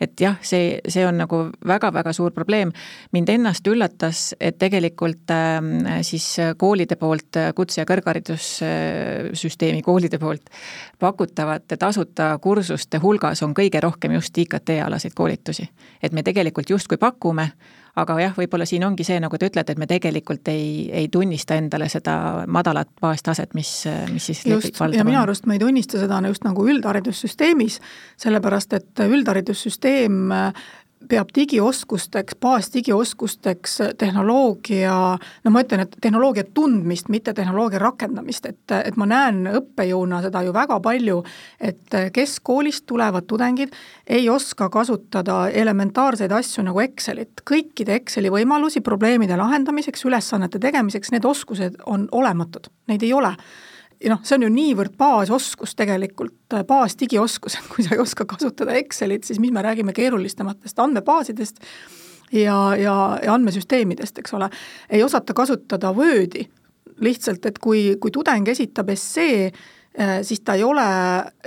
[0.00, 2.72] et jah, see, see on nagu väga-väga suur probleem.
[3.12, 5.61] mind ennast üllatas, et tegelikult äh,
[6.02, 10.50] siis koolide poolt, kutse- ja kõrgharidussüsteemi koolide poolt
[10.98, 15.68] pakutavate tasuta kursuste hulgas on kõige rohkem just IKT-alaseid koolitusi.
[16.02, 17.50] et me tegelikult justkui pakume,
[18.00, 21.59] aga jah, võib-olla siin ongi see, nagu te ütlete, et me tegelikult ei, ei tunnista
[21.61, 22.14] endale seda
[22.48, 23.72] madalat baastaset, mis,
[24.12, 27.81] mis siis just, ja minu arust me ei tunnista seda just nagu üldharidussüsteemis,
[28.24, 30.33] sellepärast et üldharidussüsteem
[31.08, 34.96] peab digioskusteks, baasdigioskusteks tehnoloogia,
[35.44, 40.44] no ma ütlen, et tehnoloogia tundmist, mitte tehnoloogia rakendamist, et, et ma näen õppejõuna seda
[40.46, 41.18] ju väga palju,
[41.60, 43.74] et keskkoolist tulevad tudengid
[44.06, 51.28] ei oska kasutada elementaarseid asju nagu Excelit, kõikide Exceli võimalusi probleemide lahendamiseks, ülesannete tegemiseks, need
[51.28, 53.36] oskused on olematud, neid ei ole
[54.04, 58.76] ja noh, see on ju niivõrd baasoskus tegelikult, baasdigioskus, et kui sa ei oska kasutada
[58.80, 61.62] Excelit, siis mis me räägime keerulisematest andmebaasidest
[62.32, 64.50] ja, ja, ja andmesüsteemidest, eks ole.
[64.90, 66.48] ei osata kasutada Wordi,
[67.00, 69.46] lihtsalt, et kui, kui tudeng esitab essee,
[69.94, 70.86] eh, siis ta ei ole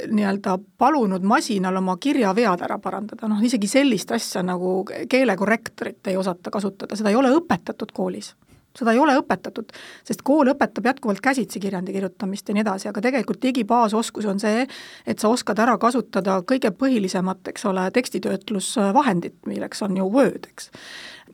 [0.08, 6.54] nii-öelda palunud masinal oma kirjavead ära parandada, noh isegi sellist asja nagu keelekorrektorit ei osata
[6.54, 8.34] kasutada, seda ei ole õpetatud koolis
[8.78, 9.74] seda ei ole õpetatud,
[10.08, 14.66] sest kool õpetab jätkuvalt käsitsi kirjandi kirjutamist ja nii edasi, aga tegelikult digibaasoskus on see,
[15.08, 20.72] et sa oskad ära kasutada kõige põhilisemat, eks ole, tekstitöötlusvahendit, milleks on ju Word, eks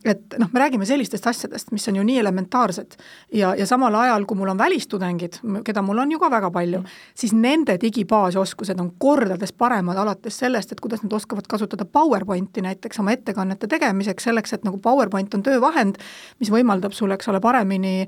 [0.06, 2.96] et noh, me räägime sellistest asjadest, mis on ju nii elementaarsed.
[3.38, 6.82] Ja, ja samal ajal, kui mul on välistudengid, keda mul on ju ka väga palju
[6.82, 12.66] mm., siis nende digibaasoskused on kordades paremad, alates sellest, et kuidas nad oskavad kasutada PowerPointi
[12.66, 16.02] näiteks oma ettekannete tegemiseks, selleks et nagu PowerPoint on töövahend,
[16.40, 18.08] mis võimaldab sul, eks ole, paremini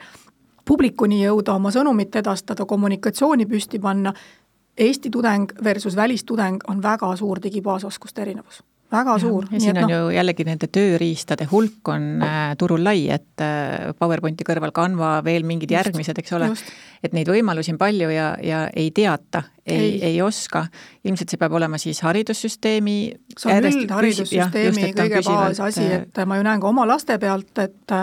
[0.65, 4.13] publikuni jõuda, oma sõnumit edastada, kommunikatsiooni püsti panna,
[4.73, 9.47] Eesti tudeng versus välistudeng on väga suur digibaasoskuste erinevus väga suur.
[9.51, 13.91] ja siin on no, ju jällegi nende tööriistade hulk on äh, turul lai, et äh,
[13.99, 16.51] PowerPointi kõrval Canva, veel mingid just, järgmised, eks ole,
[17.03, 20.65] et neid võimalusi on palju ja, ja ei teata, ei, ei oska.
[21.03, 22.95] ilmselt see peab olema siis haridussüsteemi
[23.37, 27.95] see on üldharidussüsteemi kõige baasasi, et ma ju näen ka oma laste pealt, et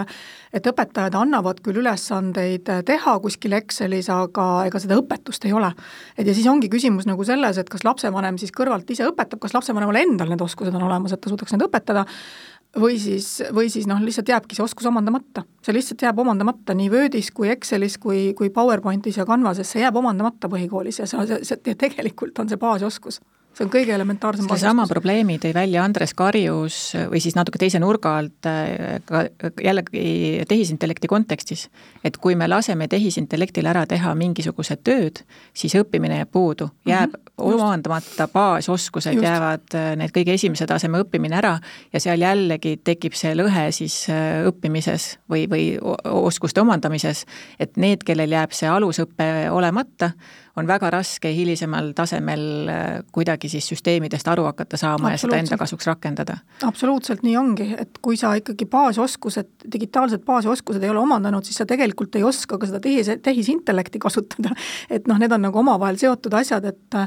[0.51, 5.70] et õpetajad annavad küll ülesandeid teha kuskil Excelis, aga ega seda õpetust ei ole.
[6.18, 9.55] et ja siis ongi küsimus nagu selles, et kas lapsevanem siis kõrvalt ise õpetab, kas
[9.55, 12.07] lapsevanemal endal need oskused on olemas, et ta suudaks neid õpetada,
[12.79, 15.43] või siis, või siis noh, lihtsalt jääbki see oskus omandamata.
[15.63, 19.97] see lihtsalt jääb omandamata nii Wordis kui Excelis kui, kui PowerPointis ja Canvases, see jääb
[19.97, 23.21] omandamata põhikoolis ja see, see, see tegelikult on see baasoskus
[23.61, 28.14] see on kõige elementaarsem sedasama probleemi tõi välja Andres Karjus või siis natuke teise nurga
[28.20, 29.27] alt äh, ka
[29.61, 31.68] jällegi tehisintellekti kontekstis.
[32.05, 37.20] et kui me laseme tehisintellektil ära teha mingisugused tööd, siis õppimine jääb puudu, jääb mm
[37.20, 41.59] -hmm, omandamata baasoskused, jäävad äh, need kõige esimese taseme õppimine ära
[41.92, 47.27] ja seal jällegi tekib see lõhe siis äh, õppimises või, või oskuste omandamises,
[47.59, 50.12] et need, kellel jääb see alusõpe olemata,
[50.57, 55.59] on väga raske hilisemal tasemel äh, kuidagi siis süsteemidest aru hakata saama ja seda enda
[55.61, 56.39] kasuks rakendada.
[56.67, 61.69] absoluutselt nii ongi, et kui sa ikkagi baasoskused, digitaalsed baasoskused ei ole omandanud, siis sa
[61.69, 64.55] tegelikult ei oska ka seda tehis, tehisintellekti kasutada.
[64.95, 67.01] et noh, need on nagu omavahel seotud asjad, et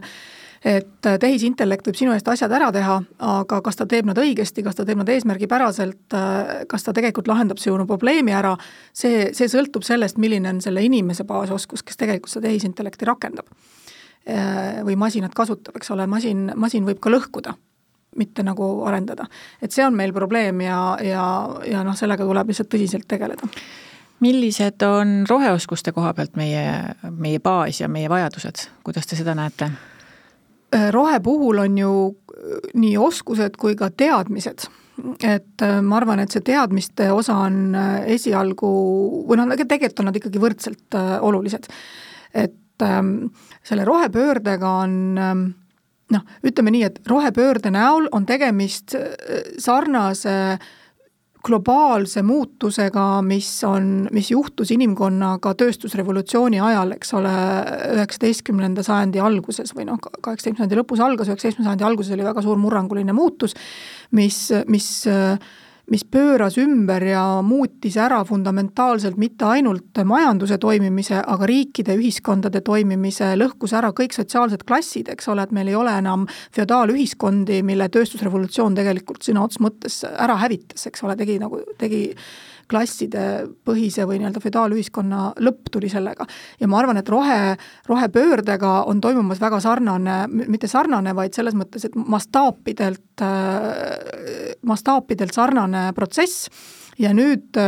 [0.64, 2.96] et tehisintellekt võib sinu eest asjad ära teha,
[3.28, 6.16] aga kas ta teeb nad õigesti, kas ta teeb nad eesmärgipäraselt,
[6.72, 8.56] kas ta tegelikult lahendab sinu probleemi ära,
[8.96, 13.52] see, see sõltub sellest, milline on selle inimese baasoskus, kes tegelikult seda tehisintellekti rakendab.
[14.88, 17.58] või masinat kasutab, eks ole, masin, masin võib ka lõhkuda
[18.16, 19.26] mitte nagu arendada.
[19.62, 21.24] et see on meil probleem ja, ja,
[21.68, 23.50] ja noh, sellega tuleb lihtsalt tõsiselt tegeleda
[24.24, 29.72] millised on roheoskuste koha pealt meie, meie baas ja meie vajadused, kuidas te seda näete?
[30.74, 34.66] Äh, rohe puhul on ju äh, nii oskused kui ka teadmised
[35.24, 37.76] et äh, ma arvan, et see teadmiste osa on
[38.10, 38.70] esialgu,
[39.30, 41.68] või noh, tegelikult on nad ikkagi võrdselt olulised.
[42.34, 43.16] et ähm,
[43.66, 45.44] selle rohepöördega on ähm,
[46.14, 48.96] noh, ütleme nii, et rohepöörde näol on tegemist
[49.58, 50.58] sarnase
[51.44, 57.34] globaalse muutusega, mis on, mis juhtus inimkonnaga tööstusrevolutsiooni ajal, eks ole,
[57.98, 62.62] üheksateistkümnenda sajandi alguses või noh, kaheksateistkümnenda sajandi lõpus algas, üheksateistkümnenda sajandi alguses oli väga suur
[62.64, 63.58] murranguline muutus,
[64.16, 64.40] mis,
[64.72, 64.90] mis
[65.92, 73.34] mis pööras ümber ja muutis ära fundamentaalselt mitte ainult majanduse toimimise, aga riikide, ühiskondade toimimise,
[73.40, 78.80] lõhkus ära kõik sotsiaalsed klassid, eks ole, et meil ei ole enam feodaalühiskondi, mille tööstusrevolutsioon
[78.80, 82.06] tegelikult sõna otseses mõttes ära hävitas, eks ole, tegi nagu, tegi
[82.70, 83.24] klasside
[83.66, 86.26] põhise või nii-öelda feodaalühiskonna lõpp tuli sellega.
[86.60, 87.56] ja ma arvan, et rohe,
[87.90, 93.26] rohepöördega on toimumas väga sarnane, mitte sarnane, vaid selles mõttes, et mastaapidelt,
[94.62, 96.50] mastaapidelt sarnane protsess
[97.00, 97.60] ja nüüd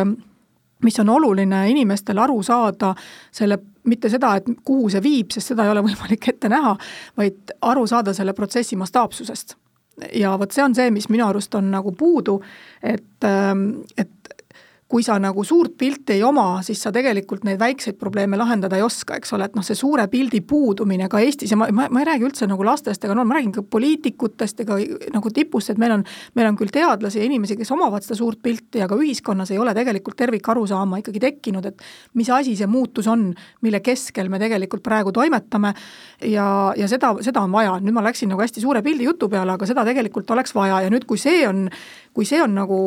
[0.85, 2.93] mis on oluline inimestel aru saada,
[3.33, 3.57] selle,
[3.89, 6.75] mitte seda, et kuhu see viib, sest seda ei ole võimalik ette näha,
[7.17, 9.57] vaid aru saada selle protsessi mastaapsusest
[10.13, 12.39] ja vot see on see, mis minu arust on nagu puudu,
[12.83, 13.27] et,
[13.97, 14.14] et
[14.95, 18.83] kui sa nagu suurt pilti ei oma, siis sa tegelikult neid väikseid probleeme lahendada ei
[18.85, 21.99] oska, eks ole, et noh, see suure pildi puudumine ka Eestis ja ma, ma, ma
[21.99, 24.77] ei räägi üldse nagu lastest ega no ma räägin ka poliitikutest ega
[25.11, 26.05] nagu tipust, et meil on,
[26.39, 29.73] meil on küll teadlasi ja inimesi, kes omavad seda suurt pilti, aga ühiskonnas ei ole
[29.75, 31.83] tegelikult tervikarusaama ikkagi tekkinud, et
[32.15, 33.33] mis asi see muutus on,
[33.67, 35.73] mille keskel me tegelikult praegu toimetame.
[36.23, 36.47] Ja,
[36.79, 39.67] ja seda, seda on vaja, nüüd ma läksin nagu hästi suure pildi jutu peale, aga
[39.67, 40.79] seda tegelikult oleks vaja.
[40.85, 41.65] Ja nüüd, kui see on,
[42.15, 42.79] kui see on nagu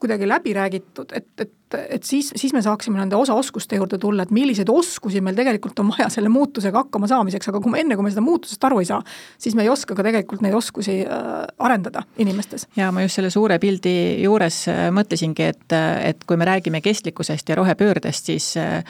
[0.00, 4.32] kuidagi läbi räägitud, et, et, et siis, siis me saaksime nende osaoskuste juurde tulla, et
[4.34, 8.06] milliseid oskusi meil tegelikult on vaja selle muutusega hakkama saamiseks, aga kui me enne, kui
[8.06, 9.00] me seda muutusest aru ei saa,
[9.38, 12.68] siis me ei oska ka tegelikult neid oskusi äh, arendada inimestes.
[12.76, 15.76] ja ma just selle suure pildi juures äh, mõtlesingi, et,
[16.12, 18.84] et kui me räägime kestlikkusest ja rohepöördest, siis äh,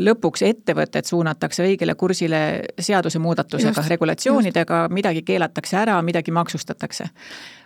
[0.00, 2.42] lõpuks ettevõtted suunatakse õigele kursile
[2.78, 7.08] seadusemuudatusega, regulatsioonidega, midagi keelatakse ära, midagi maksustatakse.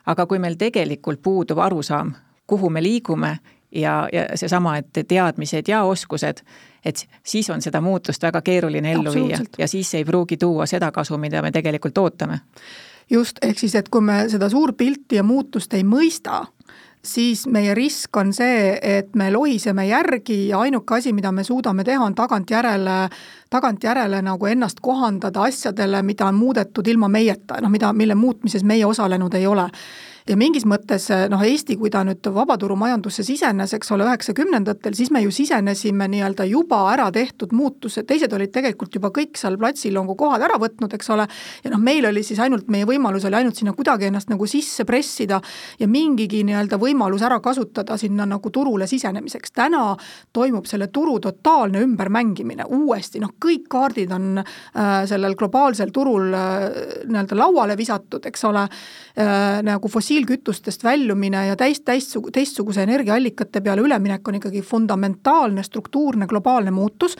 [0.06, 2.12] aga kui meil tegelikult puudub arusaam,
[2.46, 3.38] kuhu me liigume
[3.74, 6.40] ja, ja seesama, et teadmised ja oskused,
[6.84, 10.92] et siis on seda muutust väga keeruline ellu viia ja siis ei pruugi tuua seda
[10.92, 12.40] kasu, mida me tegelikult ootame.
[13.10, 16.44] just, ehk siis, et kui me seda suurpilti ja muutust ei mõista,
[17.04, 21.84] siis meie risk on see, et me lohiseme järgi ja ainuke asi, mida me suudame
[21.84, 23.08] teha, on tagantjärele,
[23.50, 28.86] tagantjärele nagu ennast kohandada asjadele, mida on muudetud ilma meieta, noh, mida, mille muutmises meie
[28.86, 29.68] osalenud ei ole
[30.28, 35.20] ja mingis mõttes noh, Eesti, kui ta nüüd vabaturumajandusse sisenes, eks ole, üheksakümnendatel, siis me
[35.20, 40.16] ju sisenesime nii-öelda juba ära tehtud muutused, teised olid tegelikult juba kõik seal platsil nagu
[40.16, 41.26] kohad ära võtnud, eks ole,
[41.64, 44.86] ja noh, meil oli siis ainult, meie võimalus oli ainult sinna kuidagi ennast nagu sisse
[44.88, 45.42] pressida
[45.80, 49.52] ja mingigi nii-öelda võimalus ära kasutada sinna nagu turule sisenemiseks.
[49.52, 49.90] täna
[50.32, 56.66] toimub selle turu totaalne ümbermängimine uuesti, noh, kõik kaardid on äh, sellel globaalsel turul äh,
[57.12, 63.60] nii-öelda lauale visatud, eks ole äh,, nagu fossiil fossiilkütustest väljumine ja täis, täistsuguse, teistsuguse energiaallikate
[63.60, 67.16] peale üleminek on ikkagi fundamentaalne struktuurne globaalne muutus.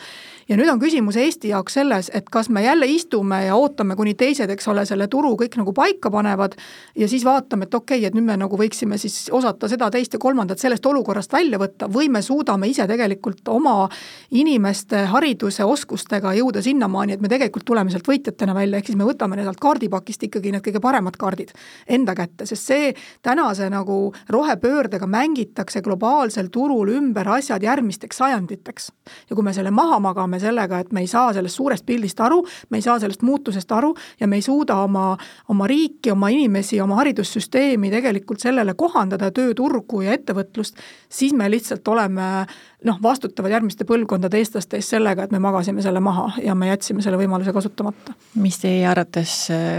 [0.49, 4.13] ja nüüd on küsimus Eesti jaoks selles, et kas me jälle istume ja ootame, kuni
[4.13, 6.53] teised, eks ole, selle turu kõik nagu paika panevad
[6.95, 10.13] ja siis vaatame, et okei okay,, et nüüd me nagu võiksime siis osata seda, teist
[10.13, 13.89] ja kolmandat sellest olukorrast välja võtta või me suudame ise tegelikult oma
[14.31, 19.09] inimeste hariduse, oskustega jõuda sinnamaani, et me tegelikult tuleme sealt võitjatena välja, ehk siis me
[19.09, 21.55] võtame sealt kaardipakist ikkagi need kõige paremad kaardid
[21.89, 28.91] enda kätte, sest see see tänase nagu rohepöördega mängitakse globaalsel turul ümber asjad järgmisteks sajanditeks.
[29.29, 32.43] ja kui me selle maha magame sellega, et me ei saa sellest suurest pildist aru,
[32.69, 35.17] me ei saa sellest muutusest aru ja me ei suuda oma,
[35.49, 40.79] oma riiki, oma inimesi, oma haridussüsteemi tegelikult sellele kohandada, tööturgu ja ettevõtlust,
[41.09, 42.45] siis me lihtsalt oleme
[42.85, 47.03] noh, vastutavad järgmiste põlvkondade eestlaste eest sellega, et me magasime selle maha ja me jätsime
[47.05, 48.13] selle võimaluse kasutamata.
[48.35, 49.35] mis teie arvates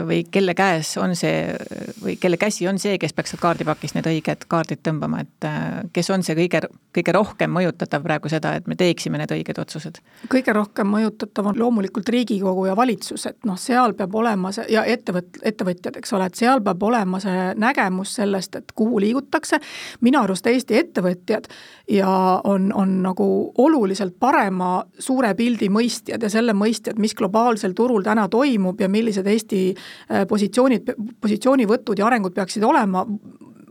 [0.07, 1.55] või kelle käes on see
[2.03, 5.65] või kelle käsi on see, kes peaks sealt kaardipakist need õiged kaardid tõmbama, et äh,
[5.93, 6.63] kes on see kõige,
[6.95, 10.01] kõige rohkem mõjutatav praegu seda, et me teeksime need õiged otsused?
[10.33, 14.85] kõige rohkem mõjutatav on loomulikult Riigikogu ja valitsus, et noh, seal peab olema see ja
[14.85, 19.61] ettevõt-, ettevõtjad, eks ole, et seal peab olema see nägemus sellest, et kuhu liigutakse,
[20.01, 21.51] minu arust Eesti ettevõtjad
[21.91, 22.11] ja
[22.45, 23.27] on, on nagu
[23.63, 29.27] oluliselt parema suure pildi mõistjad ja selle mõistjad, mis globaalsel turul täna toimub ja millised
[29.27, 33.05] Eesti äh, positsioonid, positsioonivõtud ja arengud peaksid olema,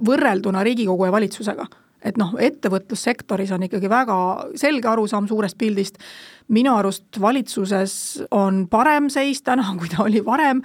[0.05, 1.67] võrrelduna Riigikogu ja valitsusega.
[2.05, 4.17] Et noh, ettevõtlussektoris on ikkagi väga
[4.59, 5.97] selge arusaam suurest pildist,
[6.53, 7.95] minu arust valitsuses
[8.36, 10.61] on parem seis täna, kui ta oli varem,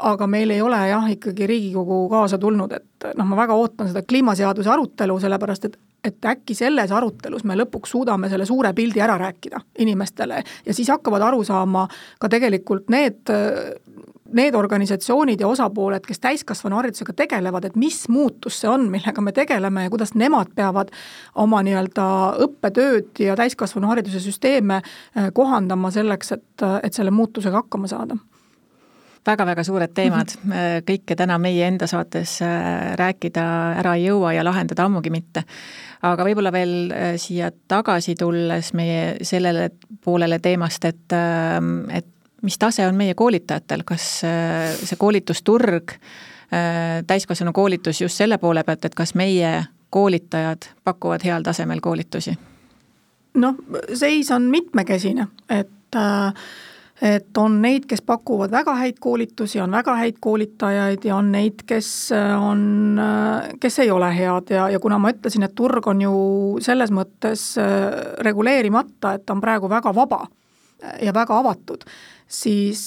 [0.00, 4.04] aga meil ei ole jah, ikkagi Riigikogu kaasa tulnud, et noh, ma väga ootan seda
[4.06, 9.18] kliimaseaduse arutelu, sellepärast et et äkki selles arutelus me lõpuks suudame selle suure pildi ära
[9.20, 10.42] rääkida inimestele.
[10.66, 11.86] Ja siis hakkavad aru saama
[12.18, 13.32] ka tegelikult need
[14.32, 19.84] need organisatsioonid ja osapooled, kes täiskasvanuharidusega tegelevad, et mis muutus see on, millega me tegeleme
[19.86, 20.92] ja kuidas nemad peavad
[21.34, 22.06] oma nii-öelda
[22.46, 28.18] õppetööd ja täiskasvanuhariduse süsteeme äh, kohandama selleks, et, et selle muutusega hakkama saada
[29.26, 30.84] väga-väga suured teemad -hmm.
[30.88, 33.44] kõike täna meie enda saates äh, rääkida
[33.82, 35.44] ära ei jõua ja lahendada ammugi mitte.
[36.02, 39.70] aga võib-olla veel siia tagasi tulles meie sellele
[40.04, 41.12] poolele teemast, et,
[41.92, 42.06] et
[42.42, 45.94] mis tase on meie koolitajatel, kas äh, see koolitusturg,
[46.52, 52.38] äh, täiskasvanu koolitus just selle poole pealt, et kas meie koolitajad pakuvad heal tasemel koolitusi?
[53.34, 53.54] noh,
[53.94, 56.34] seis on mitmekesine, et äh,
[57.02, 61.64] et on neid, kes pakuvad väga häid koolitusi, on väga häid koolitajaid ja on neid,
[61.66, 61.88] kes
[62.36, 63.00] on,
[63.60, 66.14] kes ei ole head ja, ja kuna ma ütlesin, et turg on ju
[66.64, 67.54] selles mõttes
[68.26, 70.24] reguleerimata, et ta on praegu väga vaba
[71.00, 71.84] ja väga avatud,
[72.28, 72.82] siis,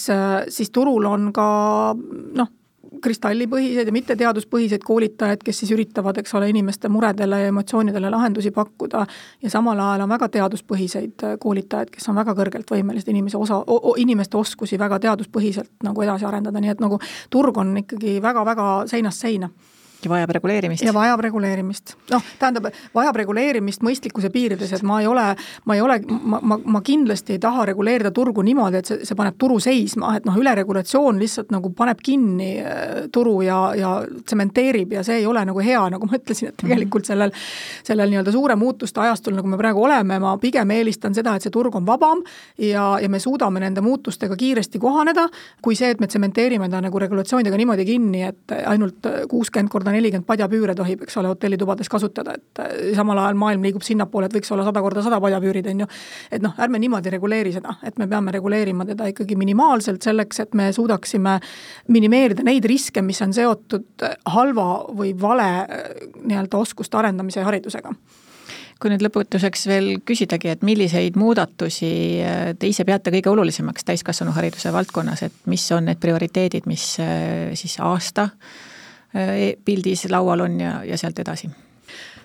[0.50, 1.48] siis turul on ka
[1.94, 2.54] noh,
[3.02, 9.06] kristallipõhiseid ja mitteteaduspõhiseid koolitajaid, kes siis üritavad, eks ole, inimeste muredele ja emotsioonidele lahendusi pakkuda.
[9.44, 13.62] Ja samal ajal on väga teaduspõhiseid koolitajaid, kes on väga kõrgelt võimelised inimese osa,
[13.98, 19.26] inimeste oskusi väga teaduspõhiselt nagu edasi arendada, nii et nagu turg on ikkagi väga-väga seinast
[19.26, 19.50] seina
[20.06, 20.84] ja vajab reguleerimist.
[20.84, 21.96] ja vajab reguleerimist.
[22.12, 25.26] noh, tähendab, vajab reguleerimist mõistlikkuse piirides, et ma ei ole,
[25.66, 29.18] ma ei ole, ma, ma, ma kindlasti ei taha reguleerida turgu niimoodi, et see, see
[29.20, 33.94] paneb turu seisma, et noh, üleregulatsioon lihtsalt nagu paneb kinni äh, turu ja, ja
[34.26, 37.34] tsementeerib ja see ei ole nagu hea, nagu ma ütlesin, et tegelikult sellel,
[37.84, 41.54] sellel nii-öelda suure muutuste ajastul, nagu me praegu oleme, ma pigem eelistan seda, et see
[41.54, 42.24] turg on vabam
[42.58, 45.28] ja, ja me suudame nende muutustega kiiresti kohaneda,
[45.64, 50.28] kui see, et me tsementeerime ta nagu regulatsioonidega niimoodi kinni, et ainult kuuskümmend korda nelikümmend
[50.28, 54.52] padjapüüre tohib, eks ole, hotellitubades kasutada, et äh, samal ajal maailm liigub sinnapoole, et võiks
[54.54, 55.90] olla sada korda sada padjapüürid, on ju.
[56.34, 60.58] et noh, ärme niimoodi reguleeri seda, et me peame reguleerima teda ikkagi minimaalselt selleks, et
[60.58, 61.38] me suudaksime
[61.94, 65.88] minimeerida neid riske, mis on seotud halva või vale äh,
[66.24, 67.96] nii-öelda oskuste arendamise ja haridusega
[68.84, 74.74] kui nüüd lõpetuseks veel küsidagi, et milliseid muudatusi äh, te ise peate kõige olulisemaks täiskasvanuhariduse
[74.76, 76.90] valdkonnas, et mis on need prioriteedid, mis
[77.56, 78.73] siis aasta Äh,
[79.66, 81.50] pildis laual on ja, ja sealt edasi?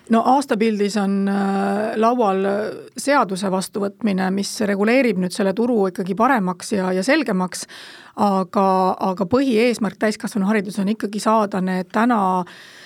[0.09, 2.41] no aastapildis on äh, laual
[2.97, 7.67] seaduse vastuvõtmine, mis reguleerib nüüd selle turu ikkagi paremaks ja, ja selgemaks,
[8.17, 8.67] aga,
[9.11, 12.77] aga põhieesmärk täiskasvanuharidus on ikkagi saada need täna äh, Äh,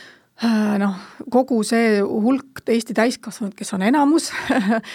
[0.81, 0.95] noh,
[1.31, 4.29] kogu see hulk Eesti täiskasvanud, kes on enamus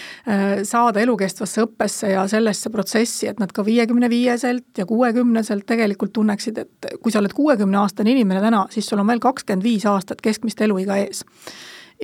[0.72, 6.58] saada elukestvasse õppesse ja sellesse protsessi, et nad ka viiekümne viieselt ja kuuekümneselt tegelikult tunneksid,
[6.64, 10.60] et kui sa oled kuuekümneaastane inimene täna, siis sul on veel kakskümmend viis aastat keskmist
[10.64, 11.24] eluiga ees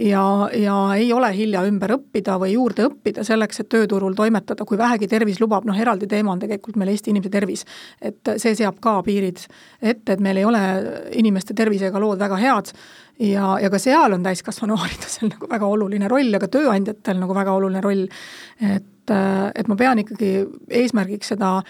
[0.01, 4.79] ja, ja ei ole hilja ümber õppida või juurde õppida selleks, et tööturul toimetada, kui
[4.79, 7.65] vähegi tervis lubab, noh eraldi teema on tegelikult meil Eesti inimese tervis.
[8.03, 9.45] et see seab ka piirid
[9.83, 10.61] ette, et meil ei ole
[11.13, 12.75] inimeste tervisega lood väga head
[13.21, 17.55] ja, ja ka seal on täiskasvanuharidusel nagu väga oluline roll ja ka tööandjatel nagu väga
[17.55, 18.07] oluline roll.
[18.61, 19.11] et,
[19.55, 20.37] et ma pean ikkagi
[20.71, 21.61] eesmärgiks seda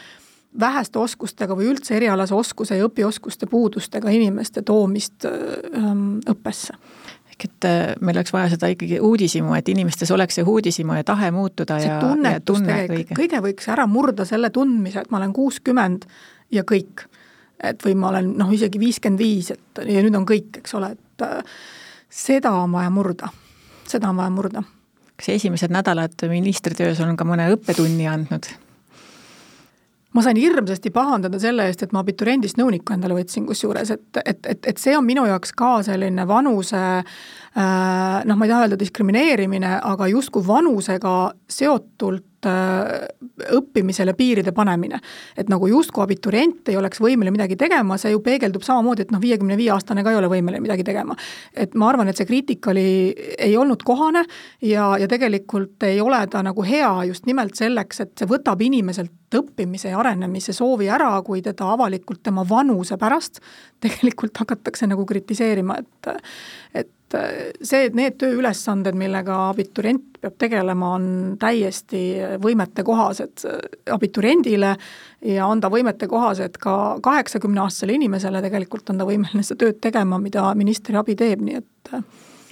[0.61, 6.79] väheste oskustega või üldse erialase oskuse ja õpioskuste puudustega inimeste toomist ähm, õppesse
[7.35, 11.05] ehk et äh, meil oleks vaja seda ikkagi uudishimu, et inimestes oleks see uudishimu ja
[11.07, 13.17] tahe muutuda see ja, ja tunne kõige.
[13.19, 16.07] kõige võiks ära murda selle tundmise, et ma olen kuuskümmend
[16.55, 17.07] ja kõik.
[17.65, 20.93] et või ma olen noh, isegi viiskümmend viis, et ja nüüd on kõik, eks ole,
[20.95, 21.57] et äh,
[22.11, 23.31] seda on vaja murda,
[23.89, 24.63] seda on vaja murda.
[25.17, 28.53] kas esimesed nädalad ministritöös on ka mõne õppetunni andnud?
[30.15, 34.47] Ma sain hirmsasti pahandada selle eest, et ma abituriendist nõuniku endale võtsin, kusjuures, et, et,
[34.47, 37.05] et, et see on minu jaoks ka selline vanuse äh,
[37.59, 41.17] noh, ma ei taha öelda diskrimineerimine, aga justkui vanusega
[41.51, 45.01] seotult õppimisele piiride panemine.
[45.37, 49.21] et nagu justkui abiturient ei oleks võimeline midagi tegema, see ju peegeldub samamoodi, et noh,
[49.21, 51.17] viiekümne viie aastane ka ei ole võimeline midagi tegema.
[51.55, 54.25] et ma arvan, et see kriitika oli, ei olnud kohane
[54.63, 59.13] ja, ja tegelikult ei ole ta nagu hea just nimelt selleks, et see võtab inimeselt
[59.35, 63.41] õppimise ja arenemise soovi ära, kui teda avalikult tema vanuse pärast
[63.85, 66.13] tegelikult hakatakse nagu kritiseerima, et
[66.75, 66.91] et
[67.61, 71.07] see, et need tööülesanded, millega abiturient peab tegelema, on
[71.41, 72.03] täiesti
[72.43, 73.45] võimetekohased
[73.95, 74.75] abituriendile
[75.35, 80.47] ja on ta võimetekohased ka kaheksakümneaastasele inimesele, tegelikult on ta võimeline seda tööd tegema, mida
[80.59, 81.95] ministri abi teeb, nii et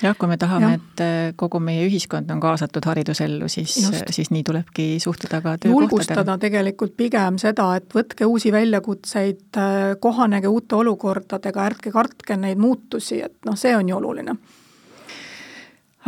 [0.03, 3.77] jah, kui me tahame, et äh, kogu meie ühiskond on kaasatud haridusellu, siis,
[4.11, 5.89] siis nii tulebki suhtuda ka töökohtadele.
[5.89, 12.61] julgustada tegelikult pigem seda, et võtke uusi väljakutseid, äh, kohanege uute olukordadega, ärge kartke neid
[12.63, 14.37] muutusi, et noh, see on ju oluline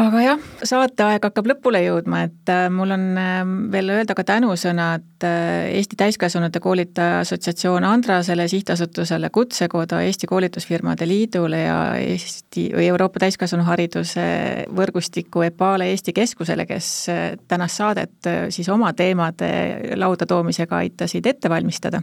[0.01, 5.27] aga jah, saateaeg hakkab lõpule jõudma, et äh, mul on ähm, veel öelda ka tänusõnad
[5.27, 13.23] äh, Eesti Täiskasvanute Koolitaja Assotsiatsioon Andrasele, sihtasutusele Kutsekoda, Eesti Koolitusfirmade Liidule ja Eesti või Euroopa
[13.23, 14.27] Täiskasvanuhariduse
[14.75, 19.53] võrgustiku EPALE Eesti Keskusele, kes äh, tänast saadet siis oma teemade
[20.01, 22.03] lauda toomisega aitasid ette valmistada.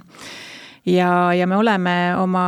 [0.88, 2.46] Ja, ja me oleme oma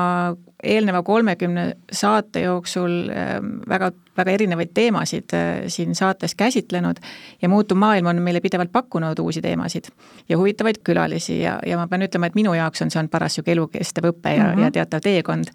[0.64, 7.02] eelneva kolmekümne saate jooksul ähm, väga, väga erinevaid teemasid äh, siin saates käsitlenud
[7.42, 9.90] ja muutuv maailm on meile pidevalt pakkunud uusi teemasid
[10.30, 13.52] ja huvitavaid külalisi ja, ja ma pean ütlema, et minu jaoks on see olnud parasjagu
[13.56, 14.64] elukestev õpe ja mm, -hmm.
[14.64, 15.52] ja teatav teekond.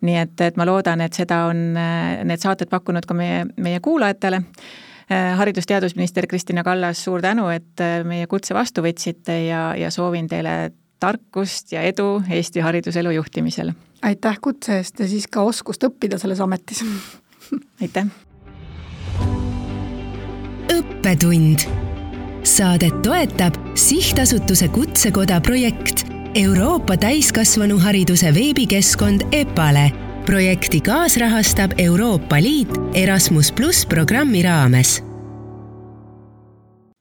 [0.00, 3.80] nii et, et ma loodan, et seda on äh, need saated pakkunud ka meie, meie
[3.80, 10.28] kuulajatele äh, haridus-teadusminister Kristina Kallas, suur tänu, et meie kutse vastu võtsite ja, ja soovin
[10.28, 13.72] teile tarkust ja edu Eesti hariduselu juhtimisel
[14.02, 16.84] aitäh kutse eest ja siis ka oskust õppida selles ametis
[17.82, 18.06] aitäh!
[20.70, 21.66] õppetund.
[22.44, 29.92] Saadet toetab sihtasutuse Kutsekoda projekt Euroopa täiskasvanuhariduse veebikeskkond EPALE.
[30.26, 35.09] projekti kaasrahastab Euroopa Liit Erasmus pluss programmi raames